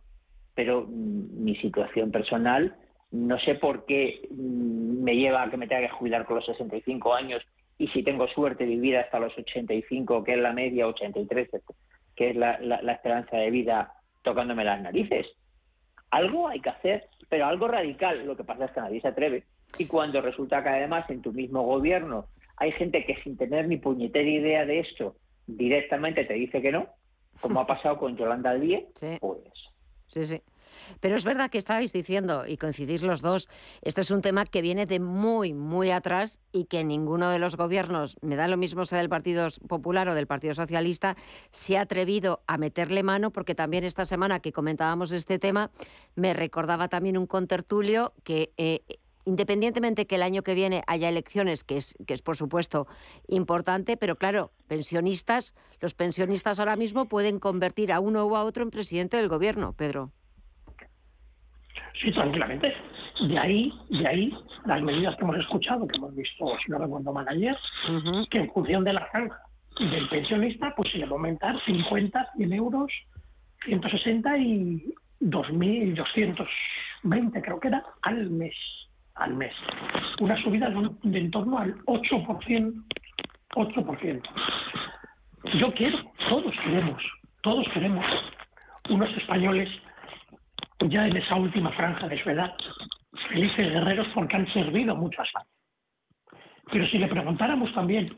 [0.54, 2.74] pero mm, mi situación personal
[3.10, 6.46] no sé por qué mm, me lleva a que me tenga que jubilar con los
[6.46, 7.42] 65 años
[7.76, 11.50] y si tengo suerte vivir hasta los 85, que es la media, 83,
[12.16, 13.92] que es la, la esperanza de vida
[14.22, 15.26] tocándome las narices.
[16.10, 18.26] Algo hay que hacer, pero algo radical.
[18.26, 19.44] Lo que pasa es que nadie se atreve.
[19.78, 23.76] Y cuando resulta que además en tu mismo gobierno hay gente que sin tener ni
[23.76, 26.88] puñetera idea de esto directamente te dice que no,
[27.40, 28.84] como ha pasado con Yolanda Díez,
[29.20, 29.40] pues...
[30.08, 30.42] Sí, sí.
[31.00, 33.48] Pero es verdad que estabais diciendo, y coincidís los dos,
[33.82, 37.56] este es un tema que viene de muy, muy atrás y que ninguno de los
[37.56, 41.16] gobiernos, me da lo mismo sea del Partido Popular o del Partido Socialista,
[41.50, 45.70] se ha atrevido a meterle mano, porque también esta semana que comentábamos este tema,
[46.14, 48.82] me recordaba también un contertulio que eh,
[49.26, 52.86] independientemente que el año que viene haya elecciones, que es, que es por supuesto
[53.28, 58.62] importante, pero claro, pensionistas, los pensionistas ahora mismo pueden convertir a uno o a otro
[58.62, 60.12] en presidente del gobierno, Pedro.
[62.00, 62.72] Sí, tranquilamente.
[63.28, 64.32] De ahí, de ahí
[64.64, 67.58] las medidas que hemos escuchado, que hemos visto, si no recuerdo mal ayer,
[68.30, 69.40] que en función de la franja
[69.78, 72.92] del pensionista, pues se le va a aumentar 50, 100 euros,
[73.64, 78.54] 160 y 2.220, creo que era, al mes
[79.16, 79.52] al mes.
[80.20, 82.84] Una subida de, en torno al 8%.
[83.54, 84.22] 8%.
[85.58, 85.98] Yo quiero,
[86.28, 87.02] todos queremos,
[87.42, 88.04] todos queremos
[88.90, 89.68] unos españoles
[90.88, 92.54] ya en esa última franja de su edad,
[93.28, 95.46] felices guerreros porque han servido mucho a España.
[96.70, 98.14] Pero si le preguntáramos también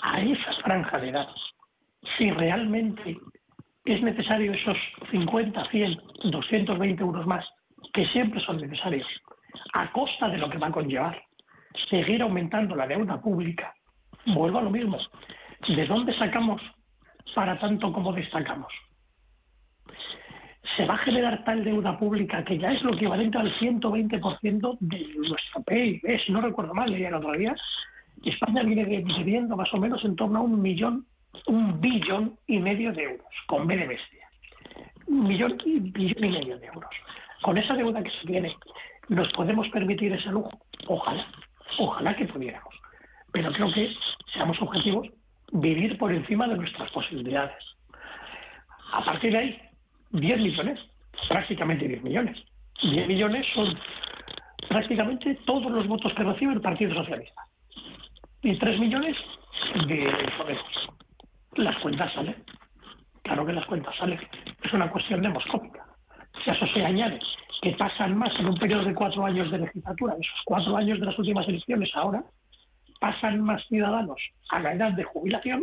[0.00, 1.28] a esa franja de edad
[2.18, 3.16] si realmente
[3.84, 4.76] es necesario esos
[5.10, 7.44] 50, 100, 220 euros más,
[7.92, 9.06] que siempre son necesarios,
[9.74, 11.22] a costa de lo que va a conllevar
[11.88, 13.74] seguir aumentando la deuda pública,
[14.26, 14.98] vuelvo a lo mismo.
[15.68, 16.60] ¿De dónde sacamos
[17.34, 18.72] para tanto como destacamos?
[20.76, 25.14] Se va a generar tal deuda pública que ya es lo equivalente al 120% de
[25.16, 26.20] nuestro PIB.
[26.24, 27.54] Si no recuerdo mal, leía el otro día,
[28.24, 31.06] España viene debiendo más o menos en torno a un millón,
[31.46, 34.28] un billón y medio de euros, con B de bestia.
[35.06, 36.90] Un millón billón y medio de euros.
[37.42, 38.54] Con esa deuda que se tiene,
[39.08, 40.50] ¿Nos podemos permitir ese lujo?
[40.86, 41.26] Ojalá,
[41.78, 42.74] ojalá que pudiéramos.
[43.32, 43.92] Pero creo que,
[44.32, 45.08] seamos objetivos,
[45.52, 47.62] vivir por encima de nuestras posibilidades.
[48.92, 49.60] A partir de ahí,
[50.10, 50.78] 10 millones,
[51.28, 52.38] prácticamente 10 millones.
[52.82, 53.78] 10 millones son
[54.68, 57.42] prácticamente todos los votos que recibe el Partido Socialista.
[58.42, 59.16] Y 3 millones
[59.86, 60.88] de Podemos.
[61.54, 62.36] Las cuentas salen.
[63.22, 64.20] Claro que las cuentas salen.
[64.62, 65.84] Es una cuestión demoscópica.
[66.42, 67.20] Si a eso se añade
[67.62, 71.06] que pasan más en un periodo de cuatro años de legislatura, esos cuatro años de
[71.06, 72.24] las últimas elecciones ahora,
[73.00, 74.20] pasan más ciudadanos
[74.50, 75.62] a la edad de jubilación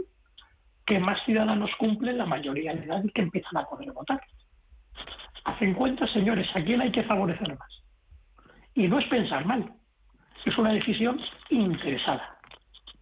[0.86, 4.22] que más ciudadanos cumplen la mayoría de edad y que empiezan a poder votar.
[5.44, 7.84] Hacen cuenta, señores, a quién hay que favorecer más.
[8.76, 9.70] Y no es pensar mal,
[10.46, 12.40] es una decisión interesada,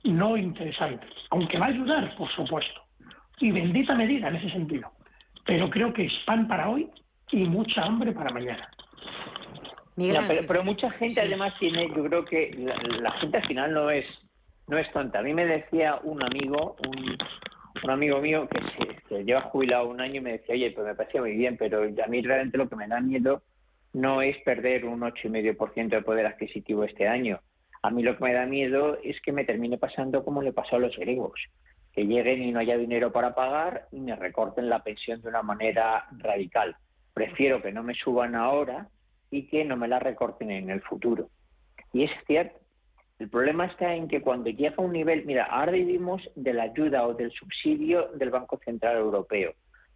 [0.06, 2.82] no interesante, aunque va a ayudar, por supuesto,
[3.40, 4.92] y bendita medida en ese sentido.
[5.46, 6.90] Pero creo que es pan para hoy
[7.32, 8.68] y mucha hambre para mañana
[10.48, 14.06] pero, mucha gente además tiene, yo creo que la, gente al final no es
[14.68, 15.20] no es tonta.
[15.20, 17.18] A mí me decía un amigo, un,
[17.84, 18.60] un amigo mío que,
[19.08, 21.84] se, lleva jubilado un año y me decía, oye, pues me parecía muy bien, pero
[21.84, 23.44] a mí realmente lo que me da miedo
[23.94, 27.40] no es perder un 8,5% de poder adquisitivo este año.
[27.82, 30.76] A mí lo que me da miedo es que me termine pasando como le pasó
[30.76, 31.40] a los griegos,
[31.94, 35.42] que lleguen y no haya dinero para pagar y me recorten la pensión de una
[35.42, 36.76] manera radical.
[37.14, 38.90] Prefiero que no me suban ahora
[39.32, 41.30] y que no me la recorten en el futuro.
[41.94, 42.60] Y es cierto.
[43.20, 46.64] El problema está en que cuando llega a un nivel, mira, ahora vivimos de la
[46.64, 49.54] ayuda o del subsidio del Banco Central Europeo.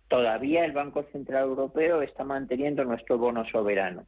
[0.08, 4.06] Todavía el Banco Central Europeo está manteniendo nuestro bono soberano.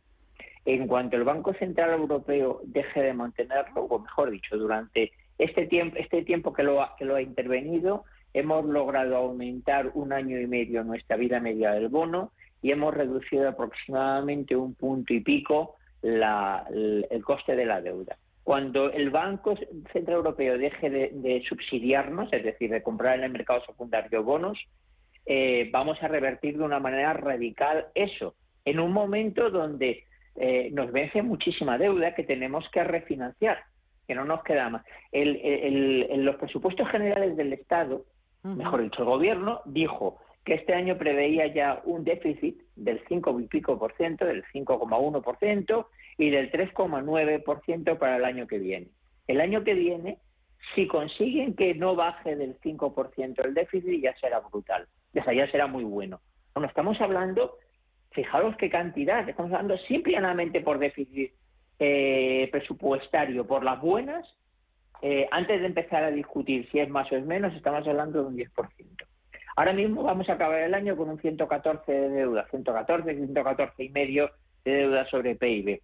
[0.66, 5.98] En cuanto el Banco Central Europeo deje de mantenerlo, o mejor dicho, durante este tiempo,
[5.98, 10.48] este tiempo que, lo ha, que lo ha intervenido, hemos logrado aumentar un año y
[10.48, 12.32] medio nuestra vida media del bono
[12.64, 18.18] y hemos reducido aproximadamente un punto y pico el coste de la deuda.
[18.44, 19.56] Cuando el Banco
[19.92, 24.58] Central Europeo deje de, subsidiarnos, es decir, de comprar en el mercado secundario bonos,
[25.26, 30.04] eh, vamos a revertir de una manera radical eso, en un momento donde
[30.36, 33.60] eh, nos vence muchísima deuda que tenemos que refinanciar,
[34.08, 34.86] que no nos queda más.
[35.12, 38.06] en los presupuestos generales del Estado,
[38.44, 43.48] mejor dicho, el Gobierno dijo que este año preveía ya un déficit del 5 y
[43.48, 48.48] pico por ciento, del 5,1 por ciento y del 3,9 por ciento para el año
[48.48, 48.88] que viene.
[49.28, 50.18] El año que viene,
[50.76, 55.24] si consiguen que no baje del 5 por ciento el déficit, ya será brutal, ya
[55.24, 56.20] será muy bueno.
[56.54, 57.58] Bueno, estamos hablando,
[58.12, 61.32] fijaros qué cantidad, estamos hablando simplemente por déficit
[61.80, 64.26] eh, presupuestario, por las buenas,
[65.02, 68.28] eh, antes de empezar a discutir si es más o es menos, estamos hablando de
[68.28, 69.06] un 10%.
[69.56, 73.90] Ahora mismo vamos a acabar el año con un 114 de deuda, 114, 114 y
[73.90, 74.32] medio
[74.66, 75.82] de deuda sobre PIB.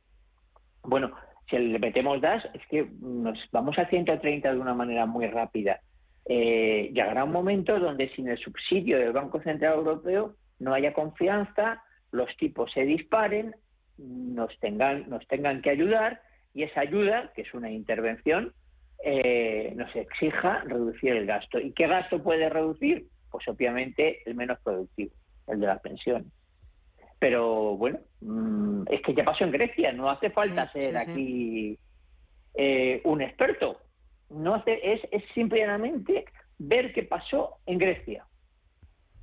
[0.83, 1.11] Bueno,
[1.49, 5.79] si le metemos DAS, es que nos vamos a 130 de una manera muy rápida.
[6.25, 11.83] Eh, llegará un momento donde sin el subsidio del Banco Central Europeo no haya confianza,
[12.11, 13.55] los tipos se disparen,
[13.97, 16.21] nos tengan, nos tengan que ayudar
[16.53, 18.53] y esa ayuda, que es una intervención,
[19.03, 21.59] eh, nos exija reducir el gasto.
[21.59, 23.07] ¿Y qué gasto puede reducir?
[23.29, 25.11] Pues obviamente el menos productivo,
[25.47, 26.27] el de las pensiones.
[27.19, 31.77] Pero bueno, mm, es que ya pasó en Grecia, no hace falta ser aquí
[32.55, 33.77] eh, un experto.
[34.29, 36.25] No hace, es, es simplemente
[36.57, 38.25] ver qué pasó en Grecia.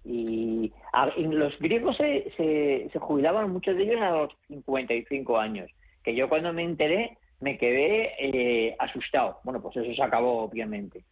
[0.04, 0.72] Y
[1.16, 5.68] los griegos se, se, jubilaban, muchos de ellos a los 55 años,
[6.04, 9.40] que yo cuando me enteré me quedé eh, asustado.
[9.42, 11.04] Bueno, pues eso se acabó, obviamente.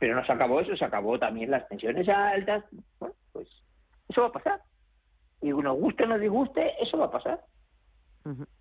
[0.00, 2.64] Pero no se acabó eso, se acabó también las pensiones altas.
[2.98, 3.48] Bueno, pues
[4.08, 4.62] eso va a pasar.
[5.42, 7.40] Y nos guste o nos disguste, eso va a pasar.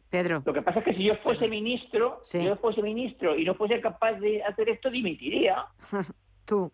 [0.09, 0.43] Pedro.
[0.45, 3.55] Lo que pasa es que si yo fuese ministro, si yo fuese ministro y no
[3.55, 5.65] fuese capaz de hacer esto, dimitiría.
[6.45, 6.71] Tú,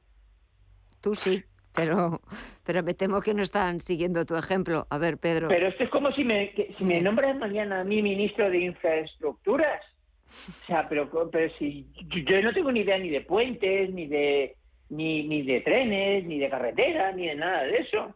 [1.01, 2.21] tú sí, pero,
[2.63, 4.88] pero me temo que no están siguiendo tu ejemplo.
[4.89, 5.49] A ver, Pedro.
[5.49, 9.82] Pero esto es como si me, si me nombran mañana a mí ministro de infraestructuras.
[10.28, 11.88] O sea, pero, pero si
[12.26, 14.56] yo no tengo ni idea ni de puentes, ni de
[14.90, 18.14] ni, ni de trenes, ni de carreteras, ni de nada de eso.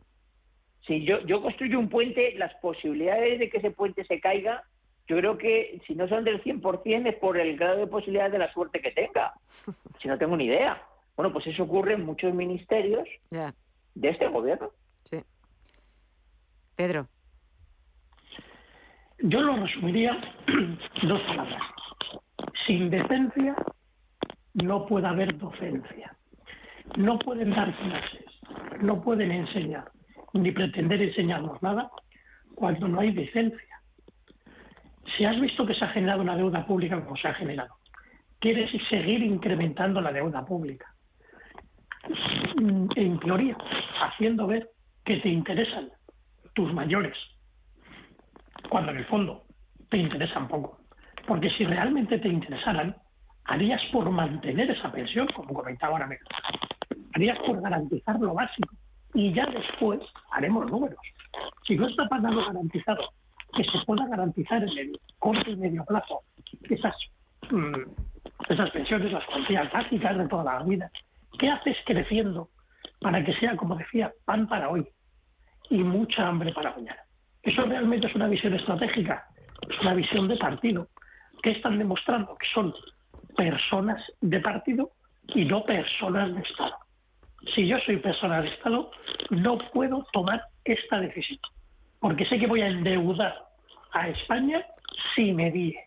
[0.86, 4.64] Si yo, yo construyo un puente, las posibilidades de que ese puente se caiga,
[5.08, 8.40] yo creo que si no son del 100% es por el grado de posibilidad de
[8.40, 9.34] la suerte que tenga.
[10.02, 10.82] Si no tengo ni idea.
[11.18, 14.72] Bueno, pues eso ocurre en muchos ministerios de este gobierno.
[15.10, 15.18] Sí.
[16.78, 17.08] Pedro.
[19.20, 20.18] Yo lo resumiría
[21.04, 21.62] dos palabras.
[22.70, 23.56] Sin decencia
[24.54, 26.16] no puede haber docencia.
[26.98, 28.26] No pueden dar clases,
[28.82, 29.86] no pueden enseñar,
[30.34, 31.90] ni pretender enseñarnos nada
[32.54, 33.82] cuando no hay decencia.
[35.18, 37.74] Si has visto que se ha generado una deuda pública como se ha generado,
[38.38, 40.94] quieres seguir incrementando la deuda pública.
[42.96, 43.58] En teoría,
[44.00, 44.70] haciendo ver
[45.04, 45.90] que te interesan
[46.54, 47.18] tus mayores,
[48.70, 49.46] cuando en el fondo
[49.90, 50.79] te interesan poco.
[51.28, 52.96] Porque si realmente te interesaran,
[53.46, 56.28] harías por mantener esa pensión, como comentaba ahora mismo.
[57.14, 58.70] Harías por garantizar lo básico.
[59.14, 60.00] Y ya después
[60.32, 61.00] haremos números.
[61.66, 63.10] Si no está pagando garantizado,
[63.56, 66.22] que se pueda garantizar en el corto y medio plazo
[66.70, 66.96] esas,
[67.50, 67.74] mm,
[68.50, 70.92] esas pensiones, las cuantías básicas de toda la vida,
[71.40, 72.50] ¿qué haces creciendo
[73.02, 74.88] para que sea, como decía, pan para hoy
[75.70, 77.02] y mucha hambre para mañana?
[77.42, 79.26] Eso realmente es una visión estratégica,
[79.68, 80.88] es una visión de partido
[81.42, 82.74] que están demostrando que son
[83.36, 84.92] personas de partido
[85.36, 86.76] y no personas de Estado.
[87.56, 88.92] Si yo soy persona de Estado,
[89.30, 91.40] no puedo tomar esta decisión,
[92.00, 93.36] porque sé que voy a endeudar
[93.94, 94.66] a España
[95.16, 95.78] si me die.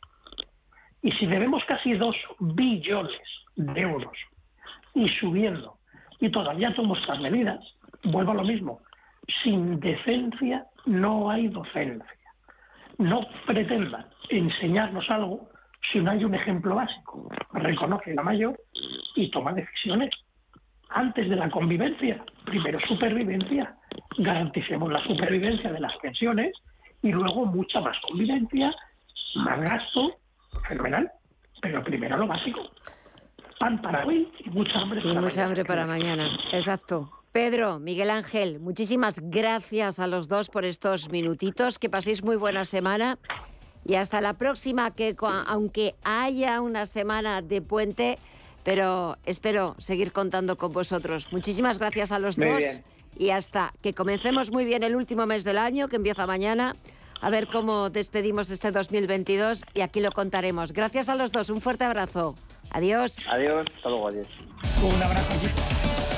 [1.02, 3.20] Y si debemos casi dos billones
[3.56, 4.16] de euros
[4.94, 5.76] y subiendo,
[6.20, 7.60] y todavía tomo estas medidas,
[8.04, 8.80] vuelvo a lo mismo,
[9.42, 12.21] sin decencia no hay docencia.
[12.98, 15.48] No pretendan enseñarnos algo
[15.90, 17.28] si no hay un ejemplo básico.
[17.52, 18.58] Reconoce la mayor
[19.16, 20.10] y toma decisiones.
[20.90, 23.74] Antes de la convivencia, primero supervivencia,
[24.18, 26.52] garanticemos la supervivencia de las pensiones
[27.02, 28.74] y luego mucha más convivencia,
[29.36, 30.16] más gasto,
[30.68, 31.10] fenomenal.
[31.60, 32.60] Pero primero lo básico.
[33.58, 36.28] Pan para hoy y mucha hambre y mucha hambre para mañana.
[36.52, 37.21] Exacto.
[37.32, 41.78] Pedro, Miguel Ángel, muchísimas gracias a los dos por estos minutitos.
[41.78, 43.18] Que paséis muy buena semana
[43.86, 45.16] y hasta la próxima, que
[45.46, 48.18] aunque haya una semana de puente,
[48.64, 51.28] pero espero seguir contando con vosotros.
[51.32, 52.62] Muchísimas gracias a los dos
[53.16, 56.76] y hasta que comencemos muy bien el último mes del año, que empieza mañana.
[57.22, 60.72] A ver cómo despedimos este 2022 y aquí lo contaremos.
[60.72, 62.34] Gracias a los dos, un fuerte abrazo.
[62.72, 63.24] Adiós.
[63.30, 64.26] Adiós, hasta luego, adiós.
[64.82, 66.11] Un abrazo.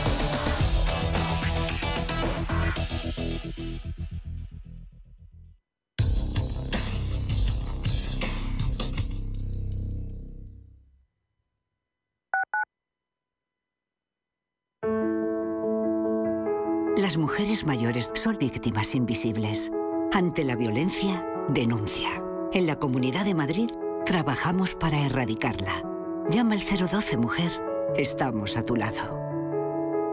[17.15, 19.71] Las mujeres mayores son víctimas invisibles.
[20.12, 22.09] Ante la violencia, denuncia.
[22.53, 23.71] En la Comunidad de Madrid
[24.05, 25.85] trabajamos para erradicarla.
[26.29, 27.53] Llama al 012 Mujer.
[27.95, 29.17] Estamos a tu lado.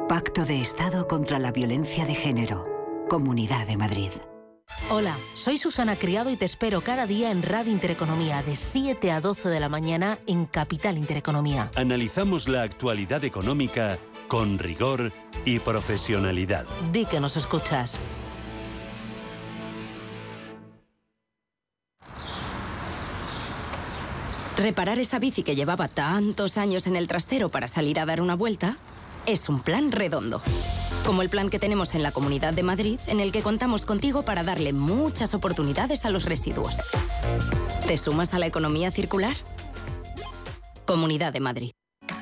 [0.08, 2.68] Pacto de Estado contra la Violencia de Género.
[3.10, 4.12] Comunidad de Madrid.
[4.91, 9.22] Hola, soy Susana Criado y te espero cada día en Radio Intereconomía de 7 a
[9.22, 11.72] 12 de la mañana en Capital Intereconomía.
[11.76, 13.97] Analizamos la actualidad económica
[14.32, 15.11] con rigor
[15.43, 16.65] y profesionalidad.
[16.93, 17.99] Di que nos escuchas.
[24.57, 28.36] Reparar esa bici que llevaba tantos años en el trastero para salir a dar una
[28.36, 28.77] vuelta
[29.25, 30.41] es un plan redondo.
[31.05, 34.23] Como el plan que tenemos en la Comunidad de Madrid, en el que contamos contigo
[34.23, 36.77] para darle muchas oportunidades a los residuos.
[37.86, 39.36] ¿Te sumas a la economía circular?
[40.86, 41.71] Comunidad de Madrid.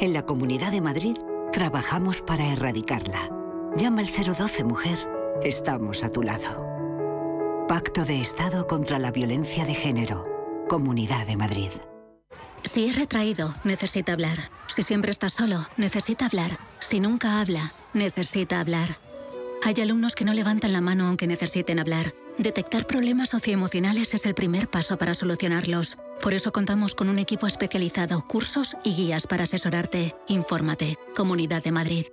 [0.00, 1.16] En la Comunidad de Madrid
[1.52, 3.30] trabajamos para erradicarla.
[3.76, 4.96] Llama al 012 Mujer.
[5.42, 6.64] Estamos a tu lado.
[7.66, 10.24] Pacto de Estado contra la Violencia de Género.
[10.68, 11.70] Comunidad de Madrid.
[12.62, 14.52] Si es retraído, necesita hablar.
[14.68, 16.60] Si siempre está solo, necesita hablar.
[16.78, 18.98] Si nunca habla, necesita hablar.
[19.64, 22.14] Hay alumnos que no levantan la mano aunque necesiten hablar.
[22.38, 25.98] Detectar problemas socioemocionales es el primer paso para solucionarlos.
[26.22, 30.14] Por eso contamos con un equipo especializado, cursos y guías para asesorarte.
[30.28, 30.96] Infórmate.
[31.16, 32.06] Comunidad de Madrid.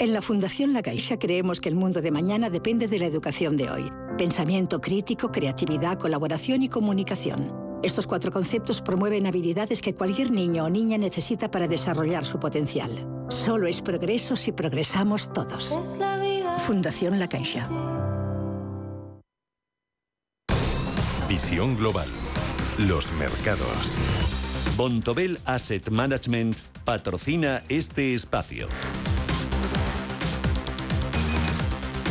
[0.00, 3.56] En la Fundación La Caixa creemos que el mundo de mañana depende de la educación
[3.56, 3.92] de hoy.
[4.18, 7.59] Pensamiento crítico, creatividad, colaboración y comunicación.
[7.82, 12.90] Estos cuatro conceptos promueven habilidades que cualquier niño o niña necesita para desarrollar su potencial.
[13.28, 15.74] Solo es progreso si progresamos todos.
[16.58, 17.66] Fundación La Caixa.
[21.26, 22.08] Visión global.
[22.78, 23.96] Los mercados.
[24.76, 28.68] Bontobel Asset Management patrocina este espacio.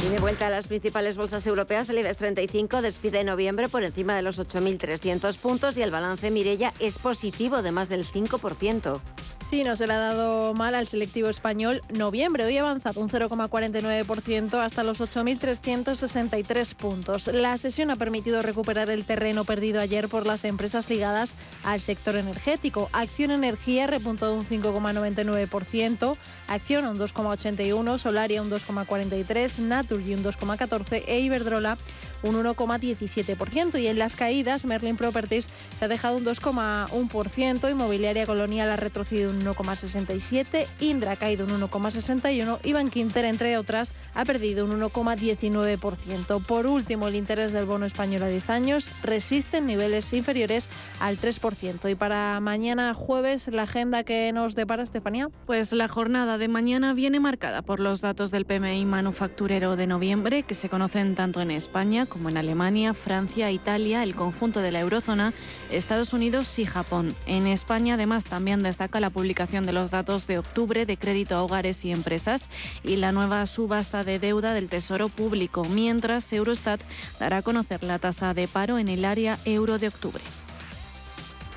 [0.10, 4.16] De vuelta a las principales bolsas europeas, el IBEX 35 despide en noviembre por encima
[4.16, 9.02] de los 8.300 puntos y el balance Mirella es positivo de más del 5%.
[9.50, 12.46] Sí, no se le ha dado mal al selectivo español noviembre.
[12.46, 17.26] Hoy ha avanzado un 0,49% hasta los 8.363 puntos.
[17.26, 21.34] La sesión ha permitido recuperar el terreno perdido ayer por las empresas ligadas
[21.64, 22.90] al sector energético.
[22.94, 26.16] Acción Energía repuntado un 5,99%,
[26.48, 31.80] Acción un 2,81%, Solaria un 2,43%, Naturgy un 2,14% e Iberdrola
[32.22, 33.82] un 1,17%.
[33.82, 39.32] Y en las caídas, Merlin Properties se ha dejado un 2,1%, Inmobiliaria Colonial ha retrocedido
[39.32, 46.46] un 1,67%, Indra ha caído un 1,61% y Bankinter, entre otras, ha perdido un 1,19%.
[46.46, 50.70] Por último, el interés del bono español a 10 años resiste en niveles inferiores
[51.00, 51.90] al 3%.
[51.90, 55.30] Y para mañana jueves, la agenda que nos depara Estefanía.
[55.46, 60.44] Pues la jornada de mañana viene marcada por los datos del PMI manufacturero de noviembre,
[60.44, 64.80] que se conocen tanto en España como en Alemania, Francia, Italia, el conjunto de la
[64.80, 65.34] eurozona,
[65.72, 67.16] Estados Unidos y Japón.
[67.26, 71.44] En España, además, también destaca la publicación de los datos de octubre de crédito a
[71.44, 72.50] hogares y empresas
[72.84, 76.82] y la nueva subasta de deuda del Tesoro Público, mientras Eurostat
[77.20, 80.24] dará a conocer la tasa de paro en el área euro de octubre.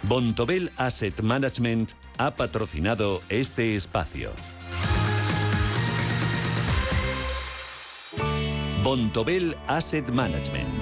[0.02, 4.32] Bontobel Asset Management ha patrocinado este espacio.
[8.82, 10.81] Bontobel Asset Management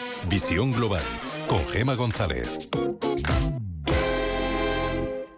[0.29, 1.01] Visión Global,
[1.47, 2.69] con Gema González.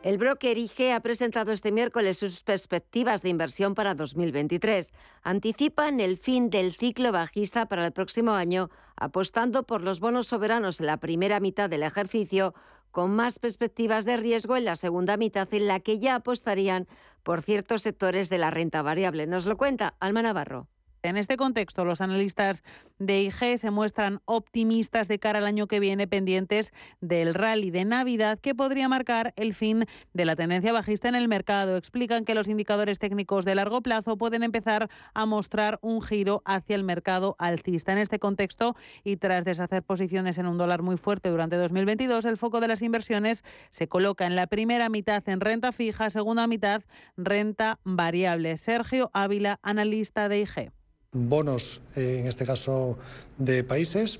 [0.04, 4.92] El broker IG ha presentado este miércoles sus perspectivas de inversión para 2023.
[5.24, 10.82] Anticipan el fin del ciclo bajista para el próximo año, apostando por los bonos soberanos
[10.82, 12.54] en la primera mitad del ejercicio,
[12.92, 16.88] con más perspectivas de riesgo en la segunda mitad, en la que ya apostarían
[17.24, 19.26] por ciertos sectores de la renta variable.
[19.26, 20.68] Nos lo cuenta Alma Navarro.
[21.04, 22.64] En este contexto, los analistas
[22.98, 27.84] de IG se muestran optimistas de cara al año que viene, pendientes del rally de
[27.84, 31.76] Navidad que podría marcar el fin de la tendencia bajista en el mercado.
[31.76, 36.78] Explican que los indicadores técnicos de largo plazo pueden empezar a mostrar un giro hacia
[36.78, 37.92] el mercado alcista.
[37.92, 42.38] En este contexto, y tras deshacer posiciones en un dólar muy fuerte durante 2022, el
[42.38, 46.82] foco de las inversiones se coloca en la primera mitad en renta fija, segunda mitad
[47.18, 48.56] renta variable.
[48.56, 50.72] Sergio Ávila, analista de IG
[51.14, 52.98] bonos, eh, en este caso
[53.38, 54.20] de países.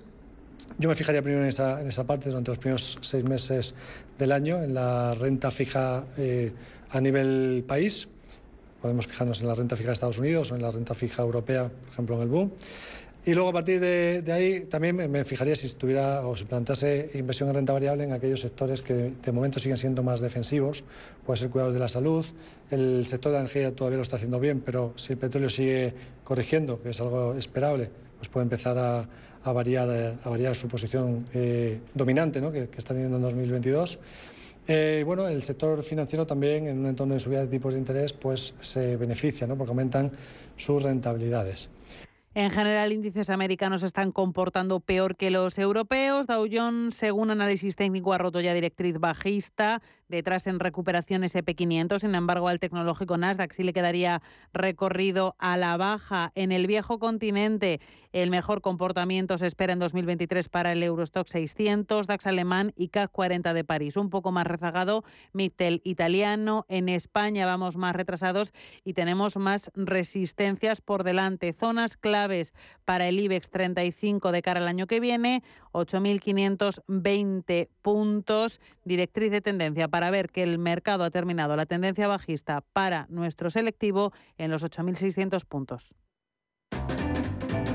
[0.78, 3.76] Yo me fijaría primero en esa, en esa parte durante los primeros seis meses
[4.18, 6.52] del año, en la renta fija eh,
[6.90, 8.08] a nivel país.
[8.82, 11.70] Podemos fijarnos en la renta fija de Estados Unidos o en la renta fija europea,
[11.70, 12.52] por ejemplo, en el boom.
[13.26, 17.48] Y luego a partir de, ahí también me fijaría si estuviera o si plantase inversión
[17.48, 20.84] en renta variable en aquellos sectores que de, momento siguen siendo más defensivos,
[21.26, 22.26] puede ser cuidados de la salud,
[22.70, 25.94] el sector de la energía todavía lo está haciendo bien, pero si el petróleo sigue
[26.26, 31.80] corrigiendo, que es algo esperable, pues puede empezar a, variar, a variar su posición eh,
[31.94, 32.52] dominante ¿no?
[32.52, 34.00] que, está teniendo en 2022.
[34.68, 38.12] Eh, bueno, el sector financiero también en un entorno de subida de tipos de interés
[38.12, 39.58] pues se beneficia ¿no?
[39.58, 40.12] porque aumentan
[40.58, 41.70] sus rentabilidades.
[42.36, 46.26] En general, índices americanos están comportando peor que los europeos.
[46.26, 52.00] Dow Jones, según análisis técnico, ha roto ya directriz bajista detrás en recuperación SP500.
[52.00, 56.32] Sin embargo, al tecnológico Nasdaq sí le quedaría recorrido a la baja.
[56.34, 57.80] En el viejo continente,
[58.14, 63.12] el mejor comportamiento se espera en 2023 para el Eurostock 600, DAX alemán y CAC
[63.12, 63.98] 40 de París.
[63.98, 65.04] Un poco más rezagado,
[65.34, 66.68] Mittel italiano.
[66.70, 68.54] En España vamos más retrasados
[68.84, 71.54] y tenemos más resistencias por delante.
[71.54, 72.54] Zonas claves
[72.86, 75.42] para el IBEX 35 de cara al año que viene.
[75.72, 82.62] 8.520 puntos, directriz de tendencia para ver que el mercado ha terminado la tendencia bajista
[82.74, 85.96] para nuestro selectivo en los 8.600 puntos.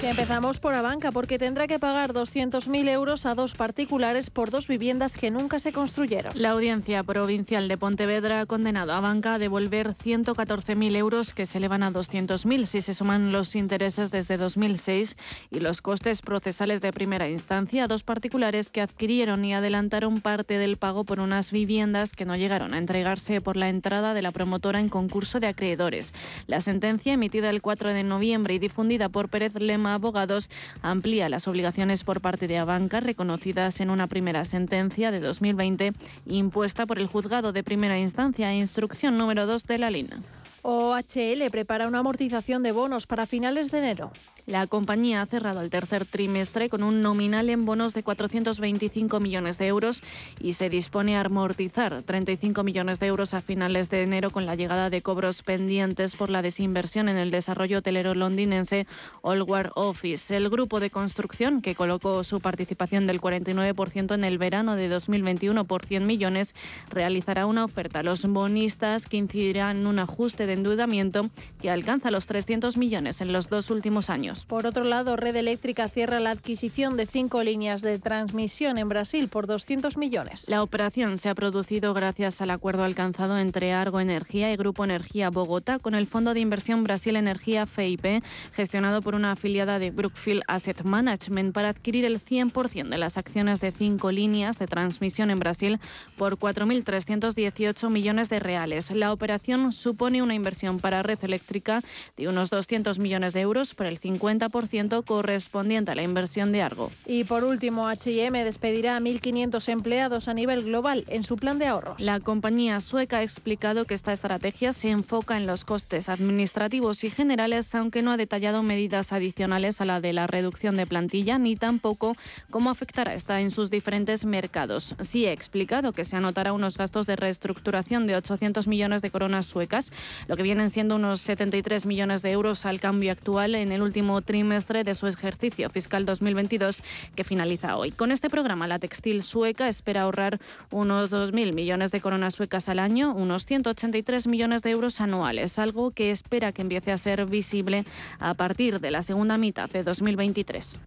[0.00, 5.16] Empezamos por Abanca porque tendrá que pagar 200.000 euros a dos particulares por dos viviendas
[5.16, 6.32] que nunca se construyeron.
[6.36, 11.58] La Audiencia Provincial de Pontevedra ha condenado a Banca a devolver 114.000 euros que se
[11.58, 15.16] elevan a 200.000 si se suman los intereses desde 2006
[15.50, 20.58] y los costes procesales de primera instancia a dos particulares que adquirieron y adelantaron parte
[20.58, 24.30] del pago por unas viviendas que no llegaron a entregarse por la entrada de la
[24.30, 26.14] promotora en concurso de acreedores.
[26.46, 30.50] La sentencia emitida el 4 de noviembre y difundida por Pérez Lema Abogados
[30.82, 35.92] amplía las obligaciones por parte de Abanca reconocidas en una primera sentencia de 2020
[36.26, 40.18] impuesta por el juzgado de primera instancia, instrucción número 2 de la línea.
[40.62, 44.12] OHL prepara una amortización de bonos para finales de enero.
[44.46, 49.58] La compañía ha cerrado el tercer trimestre con un nominal en bonos de 425 millones
[49.58, 50.00] de euros
[50.40, 54.54] y se dispone a amortizar 35 millones de euros a finales de enero con la
[54.54, 58.86] llegada de cobros pendientes por la desinversión en el desarrollo hotelero londinense
[59.22, 60.34] Allward Office.
[60.34, 65.66] El grupo de construcción, que colocó su participación del 49% en el verano de 2021
[65.66, 66.54] por 100 millones,
[66.88, 71.30] realizará una oferta a los bonistas que incidirá en un ajuste de endeudamiento
[71.60, 74.44] que alcanza los 300 millones en los dos últimos años.
[74.44, 79.28] Por otro lado, Red Eléctrica cierra la adquisición de cinco líneas de transmisión en Brasil
[79.28, 80.48] por 200 millones.
[80.48, 85.30] La operación se ha producido gracias al acuerdo alcanzado entre Argo Energía y Grupo Energía
[85.30, 90.42] Bogotá con el Fondo de Inversión Brasil Energía FIP, gestionado por una afiliada de Brookfield
[90.48, 95.38] Asset Management, para adquirir el 100% de las acciones de cinco líneas de transmisión en
[95.38, 95.78] Brasil
[96.16, 98.90] por 4.318 millones de reales.
[98.90, 101.82] La operación supone una inversión para red eléctrica
[102.16, 106.90] de unos 200 millones de euros por el 50% correspondiente a la inversión de Argo.
[107.04, 111.66] Y por último, H&M despedirá a 1.500 empleados a nivel global en su plan de
[111.66, 112.00] ahorros.
[112.00, 117.10] La compañía sueca ha explicado que esta estrategia se enfoca en los costes administrativos y
[117.10, 121.56] generales, aunque no ha detallado medidas adicionales a la de la reducción de plantilla ni
[121.56, 122.16] tampoco
[122.50, 124.94] cómo afectará esta en sus diferentes mercados.
[125.00, 129.46] Sí ha explicado que se anotará unos gastos de reestructuración de 800 millones de coronas
[129.46, 129.92] suecas,
[130.28, 134.20] lo que vienen siendo unos 73 millones de euros al cambio actual en el último
[134.22, 136.82] trimestre de su ejercicio fiscal 2022
[137.16, 137.90] que finaliza hoy.
[137.90, 140.38] Con este programa, la textil sueca espera ahorrar
[140.70, 145.90] unos 2.000 millones de coronas suecas al año, unos 183 millones de euros anuales, algo
[145.90, 147.84] que espera que empiece a ser visible
[148.20, 150.78] a partir de la segunda mitad de 2023.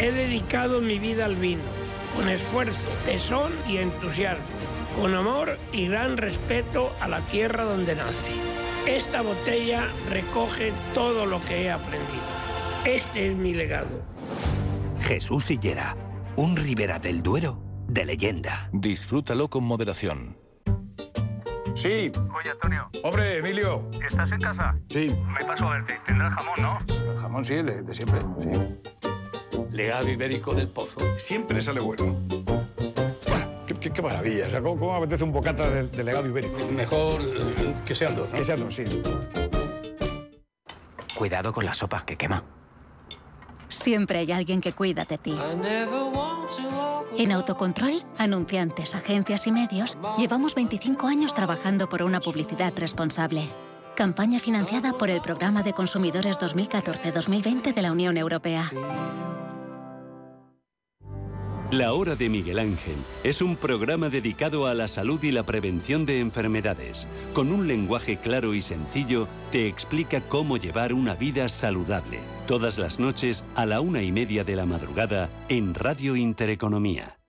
[0.00, 1.62] He dedicado mi vida al vino,
[2.16, 4.42] con esfuerzo, tesón y entusiasmo,
[4.98, 8.40] con amor y gran respeto a la tierra donde nací.
[8.86, 12.22] Esta botella recoge todo lo que he aprendido.
[12.86, 14.02] Este es mi legado.
[15.02, 15.94] Jesús Sillera,
[16.36, 18.70] un Ribera del Duero de leyenda.
[18.72, 20.38] Disfrútalo con moderación.
[21.74, 22.10] Sí.
[22.34, 22.88] Oye, Antonio.
[23.02, 23.86] Hombre, Emilio.
[24.02, 24.74] ¿Estás en casa?
[24.88, 25.14] Sí.
[25.38, 25.98] Me paso a verte.
[26.06, 27.12] Tendrás jamón, ¿no?
[27.12, 29.09] El jamón sí, de, de siempre, sí.
[29.72, 30.98] Legado ibérico del pozo.
[31.18, 32.16] Siempre sale bueno.
[33.66, 34.46] Qué, qué- qué maravilla.
[34.46, 36.58] O sea, ¿cómo, cómo apetece un bocata de, de legado ibérico?
[36.74, 38.36] Mejor eh, que sean dos, ¿no?
[38.36, 38.84] Que sean dos, sí.
[41.14, 42.42] Cuidado con la sopa, que quema.
[43.68, 45.36] Siempre hay alguien que cuida de ti.
[47.16, 53.48] En Autocontrol, anunciantes, agencias y medios, llevamos 25 años trabajando por una publicidad responsable.
[53.94, 58.70] Campaña financiada por el Programa de Consumidores 2014-2020 de la Unión Europea.
[61.70, 66.04] La Hora de Miguel Ángel es un programa dedicado a la salud y la prevención
[66.04, 67.06] de enfermedades.
[67.32, 72.18] Con un lenguaje claro y sencillo, te explica cómo llevar una vida saludable.
[72.48, 77.20] Todas las noches a la una y media de la madrugada en Radio Intereconomía.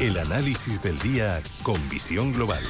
[0.00, 2.62] El análisis del día con visión global.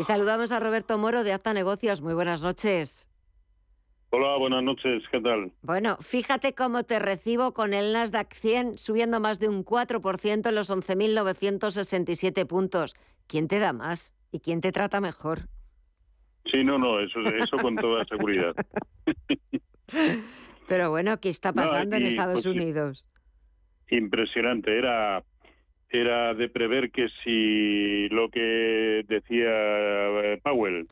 [0.00, 2.00] Y saludamos a Roberto Moro de Acta Negocios.
[2.00, 3.06] Muy buenas noches.
[4.08, 5.52] Hola, buenas noches, ¿qué tal?
[5.60, 10.54] Bueno, fíjate cómo te recibo con el Nasdaq 100 subiendo más de un 4% en
[10.54, 12.94] los 11.967 puntos.
[13.26, 15.50] ¿Quién te da más y quién te trata mejor?
[16.50, 18.54] Sí, no, no, eso, eso con toda seguridad.
[20.66, 23.06] Pero bueno, ¿qué está No, pasando en Estados pues, Unidos?
[23.90, 25.22] Impresionante, era,
[25.90, 30.86] era de prever que si lo que decía eh, Powell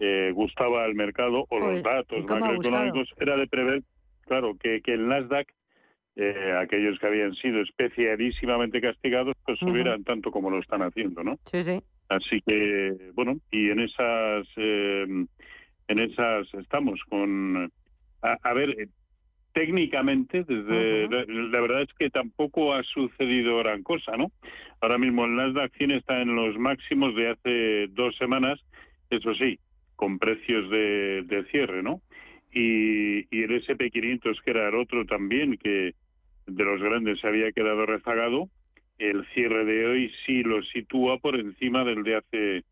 [0.00, 3.82] eh, gustaba al mercado, o los datos ¿y cómo ha macroeconómicos, era de prever,
[4.22, 5.46] claro, que, que el Nasdaq,
[6.16, 11.38] eh, aquellos que habían sido especialísimamente castigados, pues subieran tanto como lo están haciendo, ¿no?
[11.44, 11.80] Sí, sí.
[12.08, 15.06] Así que, bueno, y en esas, eh,
[15.88, 17.70] en esas estamos con,
[18.22, 18.88] a, a ver,
[19.52, 24.32] técnicamente, desde la, la verdad es que tampoco ha sucedido gran cosa, ¿no?
[24.80, 28.60] Ahora mismo el Nasdaq 100 está en los máximos de hace dos semanas,
[29.10, 29.58] eso sí,
[29.96, 32.00] con precios de, de cierre, ¿no?
[32.52, 35.94] Y, y el SP500, que era el otro también, que
[36.46, 38.48] de los grandes se había quedado rezagado,
[38.98, 42.64] el cierre de hoy sí lo sitúa por encima del de hace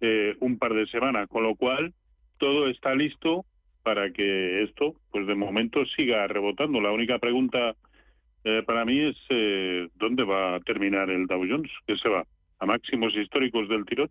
[0.00, 1.92] eh, un par de semanas, con lo cual
[2.38, 3.44] todo está listo
[3.82, 6.80] para que esto, pues de momento siga rebotando.
[6.80, 7.74] La única pregunta
[8.44, 12.24] eh, para mí es eh, dónde va a terminar el Dow Jones, que se va
[12.58, 14.08] a máximos históricos del tirón.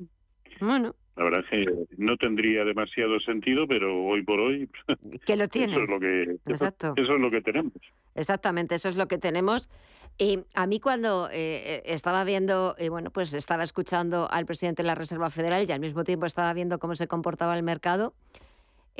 [0.60, 0.96] Bueno.
[1.18, 4.70] La verdad es que no tendría demasiado sentido, pero hoy por hoy
[5.26, 5.74] que lo tiene.
[5.74, 6.94] Eso es lo que Exacto.
[6.96, 7.74] Eso, es lo que tenemos.
[8.16, 9.70] Exactamente, eso es lo que tenemos.
[10.18, 14.88] Y a mí cuando eh, estaba viendo, eh, bueno, pues estaba escuchando al presidente de
[14.88, 18.14] la Reserva Federal y al mismo tiempo estaba viendo cómo se comportaba el mercado,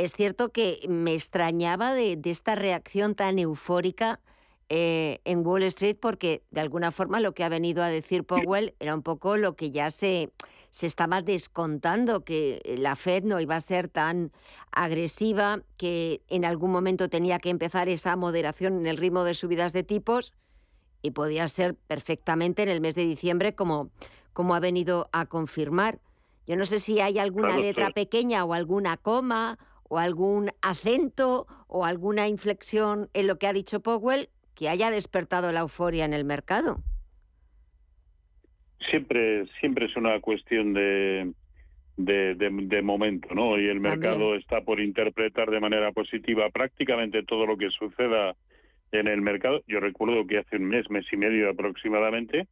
[0.04, 4.20] es cierto que me extrañaba de, esta reacción tan eufórica
[4.70, 8.74] eh, en Wall Street porque de alguna forma lo que ha venido a decir Powell
[8.80, 10.32] era un poco lo que ya se,
[10.72, 14.32] se estaba descontando, que la Fed no iba a ser tan
[14.72, 19.72] agresiva, que en algún momento tenía que empezar esa moderación en el ritmo de subidas
[19.72, 20.34] de tipos
[21.04, 23.92] y podía ser perfectamente en el mes de diciembre como,
[24.34, 26.00] como ha venido a confirmar.
[26.48, 29.60] Yo no sé si hay alguna letra pequeña o alguna coma
[29.92, 35.52] o algún acento o alguna inflexión en lo que ha dicho Powell que haya despertado
[35.52, 36.78] la euforia en el mercado.
[38.90, 41.34] Siempre, siempre es una cuestión de,
[41.98, 43.60] de, momento, ¿no?
[43.60, 48.34] Y el mercado está por interpretar de manera positiva prácticamente todo lo que suceda
[48.94, 49.62] en el mercado.
[49.68, 52.48] Yo recuerdo que hace un mes, mes y medio aproximadamente,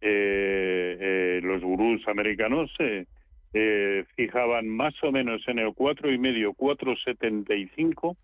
[0.00, 3.06] eh, eh, los gurús americanos eh,
[3.54, 8.16] eh, fijaban más o menos en el cuatro y medio, 4,75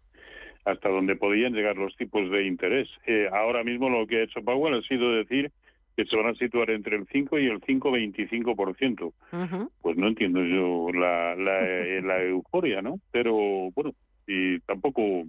[0.64, 2.89] hasta donde podían llegar los tipos de interés.
[3.07, 5.51] Eh, ahora mismo lo que ha hecho Powell ha sido decir
[5.97, 9.12] que se van a situar entre el 5 y el 5,25%.
[9.81, 12.99] Pues no entiendo yo la, la, eh, la, euforia, ¿no?
[13.11, 13.35] Pero
[13.74, 13.93] bueno,
[14.26, 15.24] y tampoco...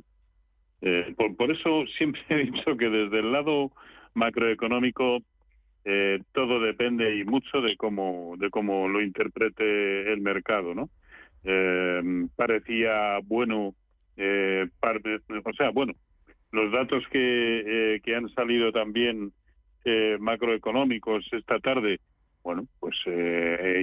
[0.83, 3.71] Eh, por, por eso siempre he dicho que desde el lado
[4.13, 5.19] macroeconómico
[5.85, 10.89] eh, todo depende y mucho de cómo de cómo lo interprete el mercado no
[11.43, 12.01] eh,
[12.35, 13.73] parecía bueno
[14.17, 15.93] eh, parte, o sea bueno
[16.51, 19.31] los datos que, que han salido también
[20.19, 21.99] macroeconómicos esta tarde
[22.43, 22.95] bueno pues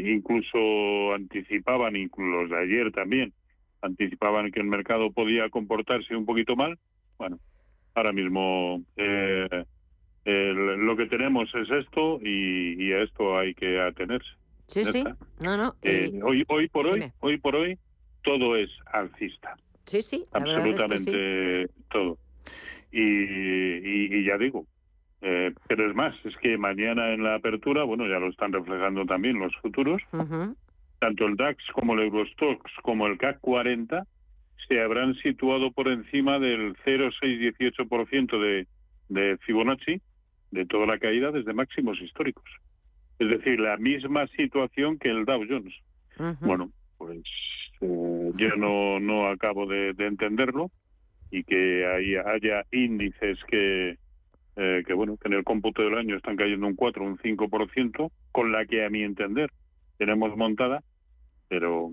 [0.05, 3.33] incluso anticipaban incluso los de ayer también
[3.83, 6.79] anticipaban que el mercado podía comportarse un poquito mal.
[7.17, 7.39] Bueno
[7.95, 9.65] ahora mismo eh,
[10.29, 14.29] lo que tenemos es esto y, a esto hay que atenerse.
[14.67, 15.05] Sí, sí.
[15.41, 15.75] No, no.
[15.83, 17.79] Eh, hoy, hoy por hoy, hoy por hoy,
[18.23, 19.57] todo es alcista.
[19.87, 20.27] Sí, sí.
[20.33, 22.19] Absolutamente todo.
[22.93, 24.67] Y, ya digo,
[25.23, 29.07] eh, pero es más, es que mañana en la apertura, bueno, ya lo están reflejando
[29.07, 30.03] también los futuros,
[30.99, 34.07] tanto el DAX como el Eurostox como el CAC 40
[34.67, 38.67] se habrán situado por encima del 0,618% de,
[39.09, 40.03] de Fibonacci
[40.51, 42.45] de toda la caída desde máximos históricos.
[43.19, 45.75] Es decir, la misma situación que el Dow Jones.
[46.41, 47.23] Bueno, pues
[47.81, 50.71] eh, yo no, no acabo de, entenderlo
[51.31, 53.99] y que haya índices que,
[54.57, 58.11] eh, que, bueno, que en el cómputo del año están cayendo un 4 un 5%,
[58.33, 59.51] con la que a mi entender
[59.99, 60.83] tenemos montada,
[61.49, 61.93] pero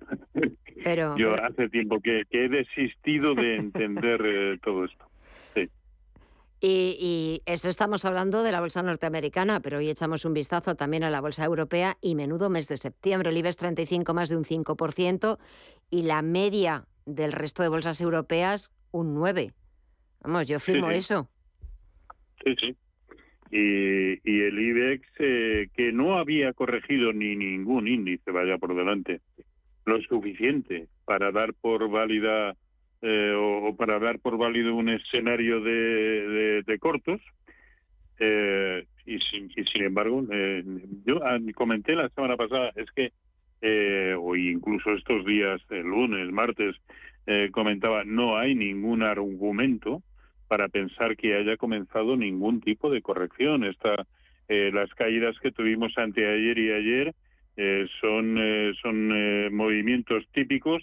[0.84, 5.06] pero, yo hace tiempo que, he desistido de entender eh, todo esto.
[6.66, 11.10] Y, eso estamos hablando de la bolsa norteamericana, pero hoy echamos un vistazo también a
[11.10, 13.28] la bolsa europea y menudo mes de septiembre.
[13.28, 15.38] El IBEX 35 más de un 5%
[15.90, 19.52] y la media del resto de bolsas europeas un 9%.
[20.22, 21.28] Vamos, yo firmo eso.
[22.42, 22.76] Sí, sí.
[23.50, 29.20] Y, el IBEX, eh, que no había corregido ni ningún índice, vaya por delante,
[29.84, 32.56] lo suficiente para dar por válida
[33.06, 37.20] eh, o, para dar por válido un escenario de, de, cortos.
[38.18, 40.64] Eh, y, sin, y, sin, embargo, eh,
[41.04, 43.12] yo ah, comenté la semana pasada, es que,
[44.18, 46.76] o incluso estos días, el lunes, martes,
[47.52, 50.02] comentaba, no hay ningún argumento
[50.48, 53.64] para pensar que haya comenzado ningún tipo de corrección.
[53.64, 54.06] Esta,
[54.48, 57.14] las caídas que tuvimos anteayer y ayer
[58.00, 58.38] son,
[58.82, 60.82] son movimientos típicos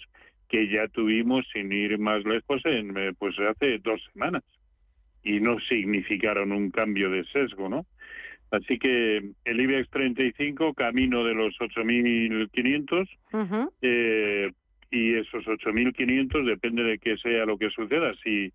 [0.52, 4.44] que ya tuvimos, sin ir más lejos, en, eh, pues hace dos semanas.
[5.24, 7.86] Y no significaron un cambio de sesgo, ¿no?
[8.50, 13.08] Así que el IBEX 35, camino de los 8.500,
[13.80, 14.52] eh,
[14.90, 18.12] y esos 8.500 depende de qué sea lo que suceda.
[18.22, 18.52] Si,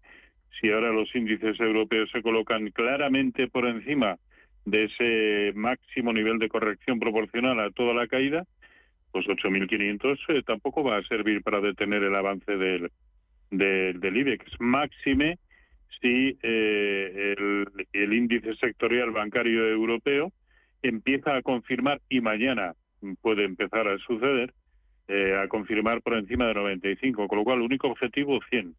[0.61, 4.17] si ahora los índices europeos se colocan claramente por encima
[4.65, 8.43] de ese máximo nivel de corrección proporcional a toda la caída,
[9.17, 12.91] pues 8.500 eh, tampoco va a servir para detener el avance del,
[13.49, 14.45] del, IBEX.
[14.59, 15.39] Máxime
[15.99, 17.35] si eh,
[17.93, 20.31] el, índice sectorial bancario europeo
[20.83, 22.73] empieza a confirmar, y mañana
[23.21, 24.53] puede empezar a suceder,
[25.07, 28.75] eh, a confirmar por encima de 95, con lo cual el único objetivo 100.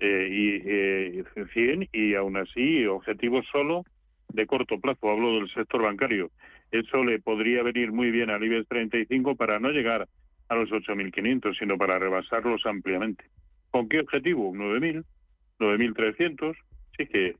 [0.00, 1.22] y
[1.52, 3.82] 100 y aún así objetivo solo
[4.28, 6.30] de corto plazo, hablo del sector bancario.
[6.70, 10.08] Eso le podría venir muy bien al IBEX 35 para no llegar
[10.48, 13.24] a los 8.500, sino para rebasarlos ampliamente.
[13.70, 14.52] ¿Con qué objetivo?
[14.52, 15.04] 9.000,
[15.58, 16.56] 9.300.
[16.96, 17.36] Sí que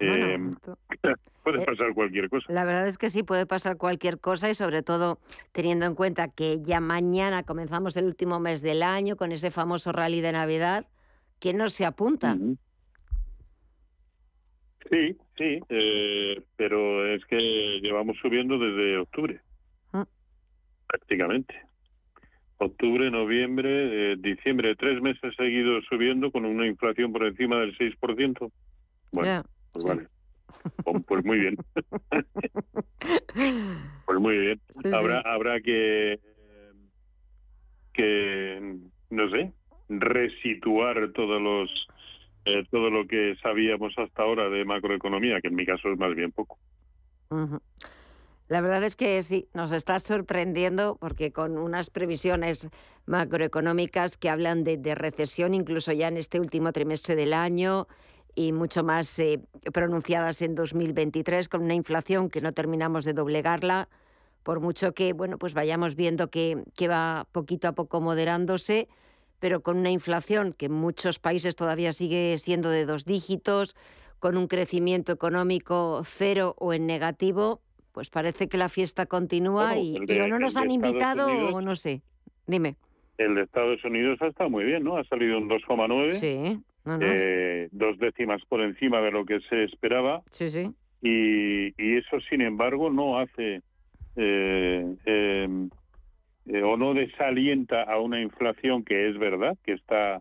[0.00, 0.38] eh,
[1.42, 2.52] puede eh, pasar cualquier cosa.
[2.52, 5.18] La verdad es que sí, puede pasar cualquier cosa y sobre todo
[5.52, 9.92] teniendo en cuenta que ya mañana comenzamos el último mes del año con ese famoso
[9.92, 10.86] rally de Navidad,
[11.38, 12.36] ¿quién no se apunta?
[14.90, 17.36] Sí, sí, eh, pero es que
[17.82, 19.40] llevamos subiendo desde octubre,
[19.92, 20.06] Ah.
[20.86, 21.54] prácticamente.
[22.58, 28.50] Octubre, noviembre, eh, diciembre, tres meses seguidos subiendo con una inflación por encima del 6%.
[29.12, 29.88] Bueno, pues sí.
[29.88, 30.08] vale.
[30.82, 31.56] Pues- Pues muy bien.
[34.06, 34.60] pues muy bien.
[34.82, 35.28] Sí, habrá, sí.
[35.28, 36.18] habrá que,
[37.92, 38.76] que,
[39.10, 39.52] no sé,
[39.88, 41.70] resituar todos los
[42.48, 46.14] eh, todo lo que sabíamos hasta ahora de macroeconomía, que en mi caso es más
[46.14, 46.58] bien poco.
[47.30, 47.60] Ujú.
[48.48, 52.70] La verdad es que sí, nos está sorprendiendo porque con unas previsiones
[53.04, 57.86] macroeconómicas que hablan de, de recesión incluso ya en este último trimestre del año
[58.34, 59.40] y mucho más eh,
[59.72, 63.90] pronunciadas en 2023 con una inflación que no terminamos de doblegarla,
[64.42, 68.88] por mucho que bueno pues vayamos viendo que, que va poquito a poco moderándose,
[69.40, 73.76] pero con una inflación que en muchos países todavía sigue siendo de dos dígitos,
[74.18, 77.60] con un crecimiento económico cero o en negativo,
[77.92, 81.54] pues parece que la fiesta continúa Bueno, y, de- o no nos han invitado Unidos-
[81.54, 82.02] o no sé.
[82.46, 82.76] Dime.
[83.16, 84.96] El de Estados Unidos ha estado muy bien, ¿no?
[84.96, 86.12] Ha salido un 2,9.
[86.12, 87.06] Sí, no, no.
[87.06, 90.22] eh, dos décimas por encima de lo que se esperaba.
[90.30, 90.70] Sí, sí.
[91.02, 93.60] Y, y eso, sin embargo, no hace
[94.16, 95.68] eh, eh,
[96.48, 100.20] eh, o no desalienta a una inflación que es verdad que está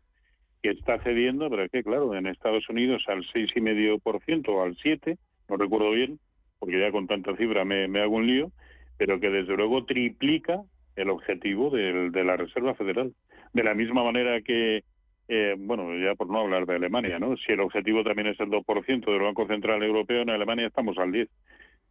[0.62, 5.18] que está cediendo, pero es que claro, en Estados Unidos al 6,5% o al 7,
[5.50, 6.20] no recuerdo bien,
[6.60, 8.52] porque ya con tanta cifra me, hago un lío,
[8.98, 10.62] pero que desde luego triplica
[10.96, 13.14] el objetivo de la Reserva Federal.
[13.54, 14.84] De la misma manera que,
[15.28, 17.38] eh, bueno, ya por no hablar de Alemania, ¿no?
[17.38, 21.12] Si el objetivo también es el 2% del Banco Central Europeo, en Alemania estamos al
[21.12, 21.30] 10%.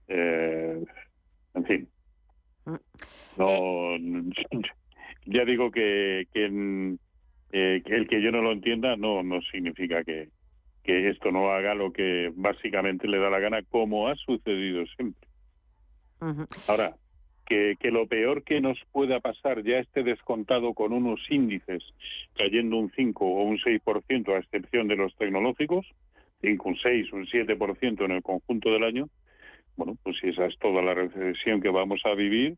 [0.09, 0.85] Eh,
[1.55, 1.89] en fin.
[3.37, 3.97] No,
[5.27, 6.97] ya digo que, que,
[7.53, 10.29] eh, que el que yo no lo entienda no, no significa que,
[10.83, 15.29] que esto no haga lo que básicamente le da la gana, como ha sucedido siempre.
[16.67, 16.95] Ahora,
[17.45, 21.83] que, que lo peor que nos pueda pasar ya esté descontado con unos índices
[22.35, 25.87] cayendo un 5 o un 6%, a excepción de los tecnológicos,
[26.41, 29.09] 5, un 6, un 7% en el conjunto del año,
[29.77, 32.57] bueno, pues si esa es toda la recesión que vamos a vivir,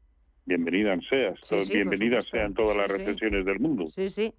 [0.49, 2.36] bienvenidas sean, Sí, sí, por bienvenidas supuesto.
[2.36, 3.86] sean todas las recesiones del mundo.
[3.94, 4.34] Sí, sí.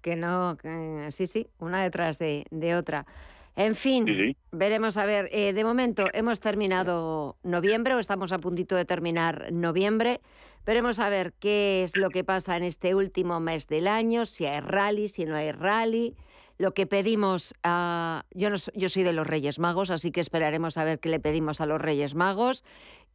[0.00, 3.06] Que no, que- sí, sí, una detrás de, de otra.
[3.54, 4.36] En fin, Sí, sí.
[4.50, 5.28] veremos a ver.
[5.30, 10.20] eh, de momento hemos terminado noviembre o estamos a puntito de terminar noviembre.
[10.64, 14.46] Veremos a ver qué es lo que pasa en este último mes del año, si
[14.46, 16.16] hay rally, si no hay rally.
[16.58, 18.24] Lo que pedimos a...
[18.32, 21.18] Yo, no, yo soy de los Reyes Magos, así que esperaremos a ver qué le
[21.18, 22.64] pedimos a los Reyes Magos.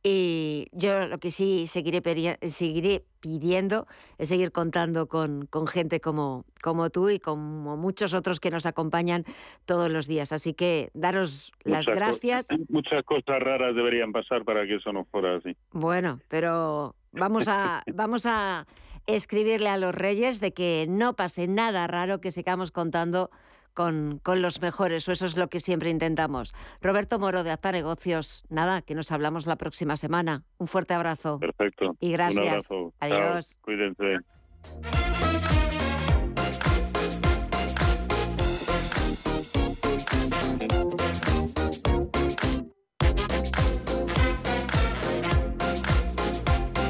[0.10, 2.02] Y yo lo que sí seguiré,
[2.48, 3.88] seguiré pidiendo
[4.18, 8.66] es seguir contando con, con gente como, como tú y como muchos otros que nos
[8.66, 9.26] acompañan
[9.66, 10.32] todos los días.
[10.32, 12.48] Así que daros las Muchas co- gracias.
[12.70, 15.58] Muchas cosas raras deberían pasar para que eso no fuera así.
[15.74, 18.66] Bueno, pero vamos a, vamos a
[19.08, 23.30] escribirle a los reyes de que no pase nada raro, que sigamos contando
[23.78, 26.56] con, con los mejores, o eso es lo que siempre intentamos.
[26.82, 30.44] Roberto Moro de Acta Negocios, nada, que nos hablamos la próxima semana.
[30.58, 31.38] Un fuerte abrazo.
[31.38, 31.96] Perfecto.
[32.00, 32.44] Y gracias.
[32.44, 32.68] Un abrazo.
[32.70, 32.94] Chao.
[33.00, 33.56] Adiós.
[33.62, 34.18] Cuídense.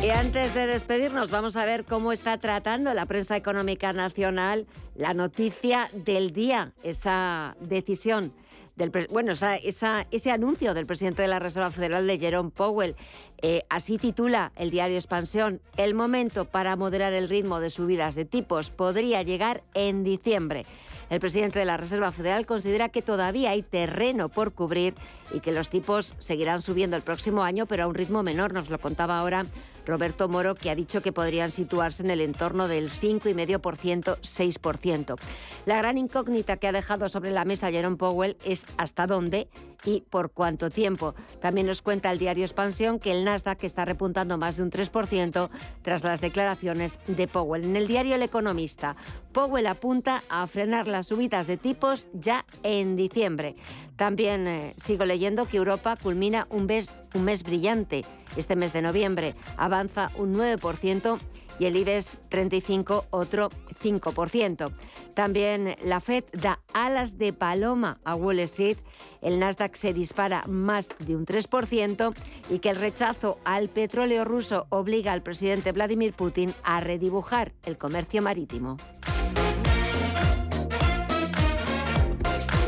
[0.08, 5.14] Y antes de despedirnos, vamos a ver cómo está tratando la prensa económica nacional la
[5.14, 8.32] noticia del día, esa decisión.
[8.78, 12.96] Del, bueno, esa, esa- ese anuncio del presidente de la Reserva Federal de Jerome Powell.
[13.42, 15.60] Eh, así titula el diario Expansión.
[15.76, 20.66] El momento para moderar el ritmo de subidas de tipos podría llegar en diciembre.
[21.10, 24.94] El presidente de la Reserva Federal considera que todavía hay terreno por cubrir
[25.34, 28.54] y que los tipos seguirán subiendo el próximo año, pero a un ritmo menor.
[28.54, 29.46] Nos lo contaba ahora
[29.88, 35.16] Roberto Moro, que ha dicho que podrían situarse en el entorno del 5,5%, 6%.
[35.66, 39.50] La gran incógnita que ha dejado sobre la mesa Jerome Powell es hasta dónde
[39.86, 41.16] y por cuánto tiempo.
[41.42, 45.50] También nos cuenta el diario Expansión que el Nasdaq está repuntando más de un 3%
[45.82, 47.64] tras las declaraciones de Powell.
[47.64, 48.96] En el diario El Economista,
[49.32, 53.56] Powell apunta a frenar las subidas de tipos ya en diciembre.
[53.96, 58.04] También eh, sigo leyendo que Europa culmina un mes, un mes brillante.
[58.36, 59.34] Este mes de noviembre
[60.18, 61.20] un 9%
[61.60, 63.50] y el IBEX 35 otro
[63.82, 64.72] 5%.
[65.14, 68.78] También la Fed da alas de paloma a Wall Street,
[69.22, 72.14] el Nasdaq se dispara más de un 3%
[72.50, 77.78] y que el rechazo al petróleo ruso obliga al presidente Vladimir Putin a redibujar el
[77.78, 78.78] comercio marítimo.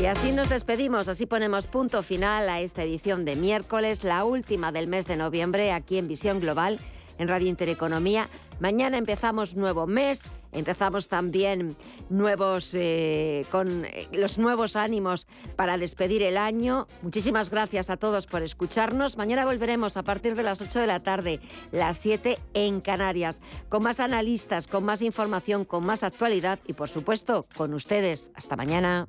[0.00, 4.72] Y así nos despedimos, así ponemos punto final a esta edición de miércoles, la última
[4.72, 6.78] del mes de noviembre aquí en Visión Global,
[7.20, 8.28] en Radio Intereconomía.
[8.58, 11.76] Mañana empezamos nuevo mes, empezamos también
[12.08, 16.86] nuevos eh, con eh, los nuevos ánimos para despedir el año.
[17.02, 19.16] Muchísimas gracias a todos por escucharnos.
[19.16, 21.40] Mañana volveremos a partir de las 8 de la tarde,
[21.72, 26.88] las 7 en Canarias, con más analistas, con más información, con más actualidad y por
[26.88, 28.30] supuesto con ustedes.
[28.34, 29.08] Hasta mañana.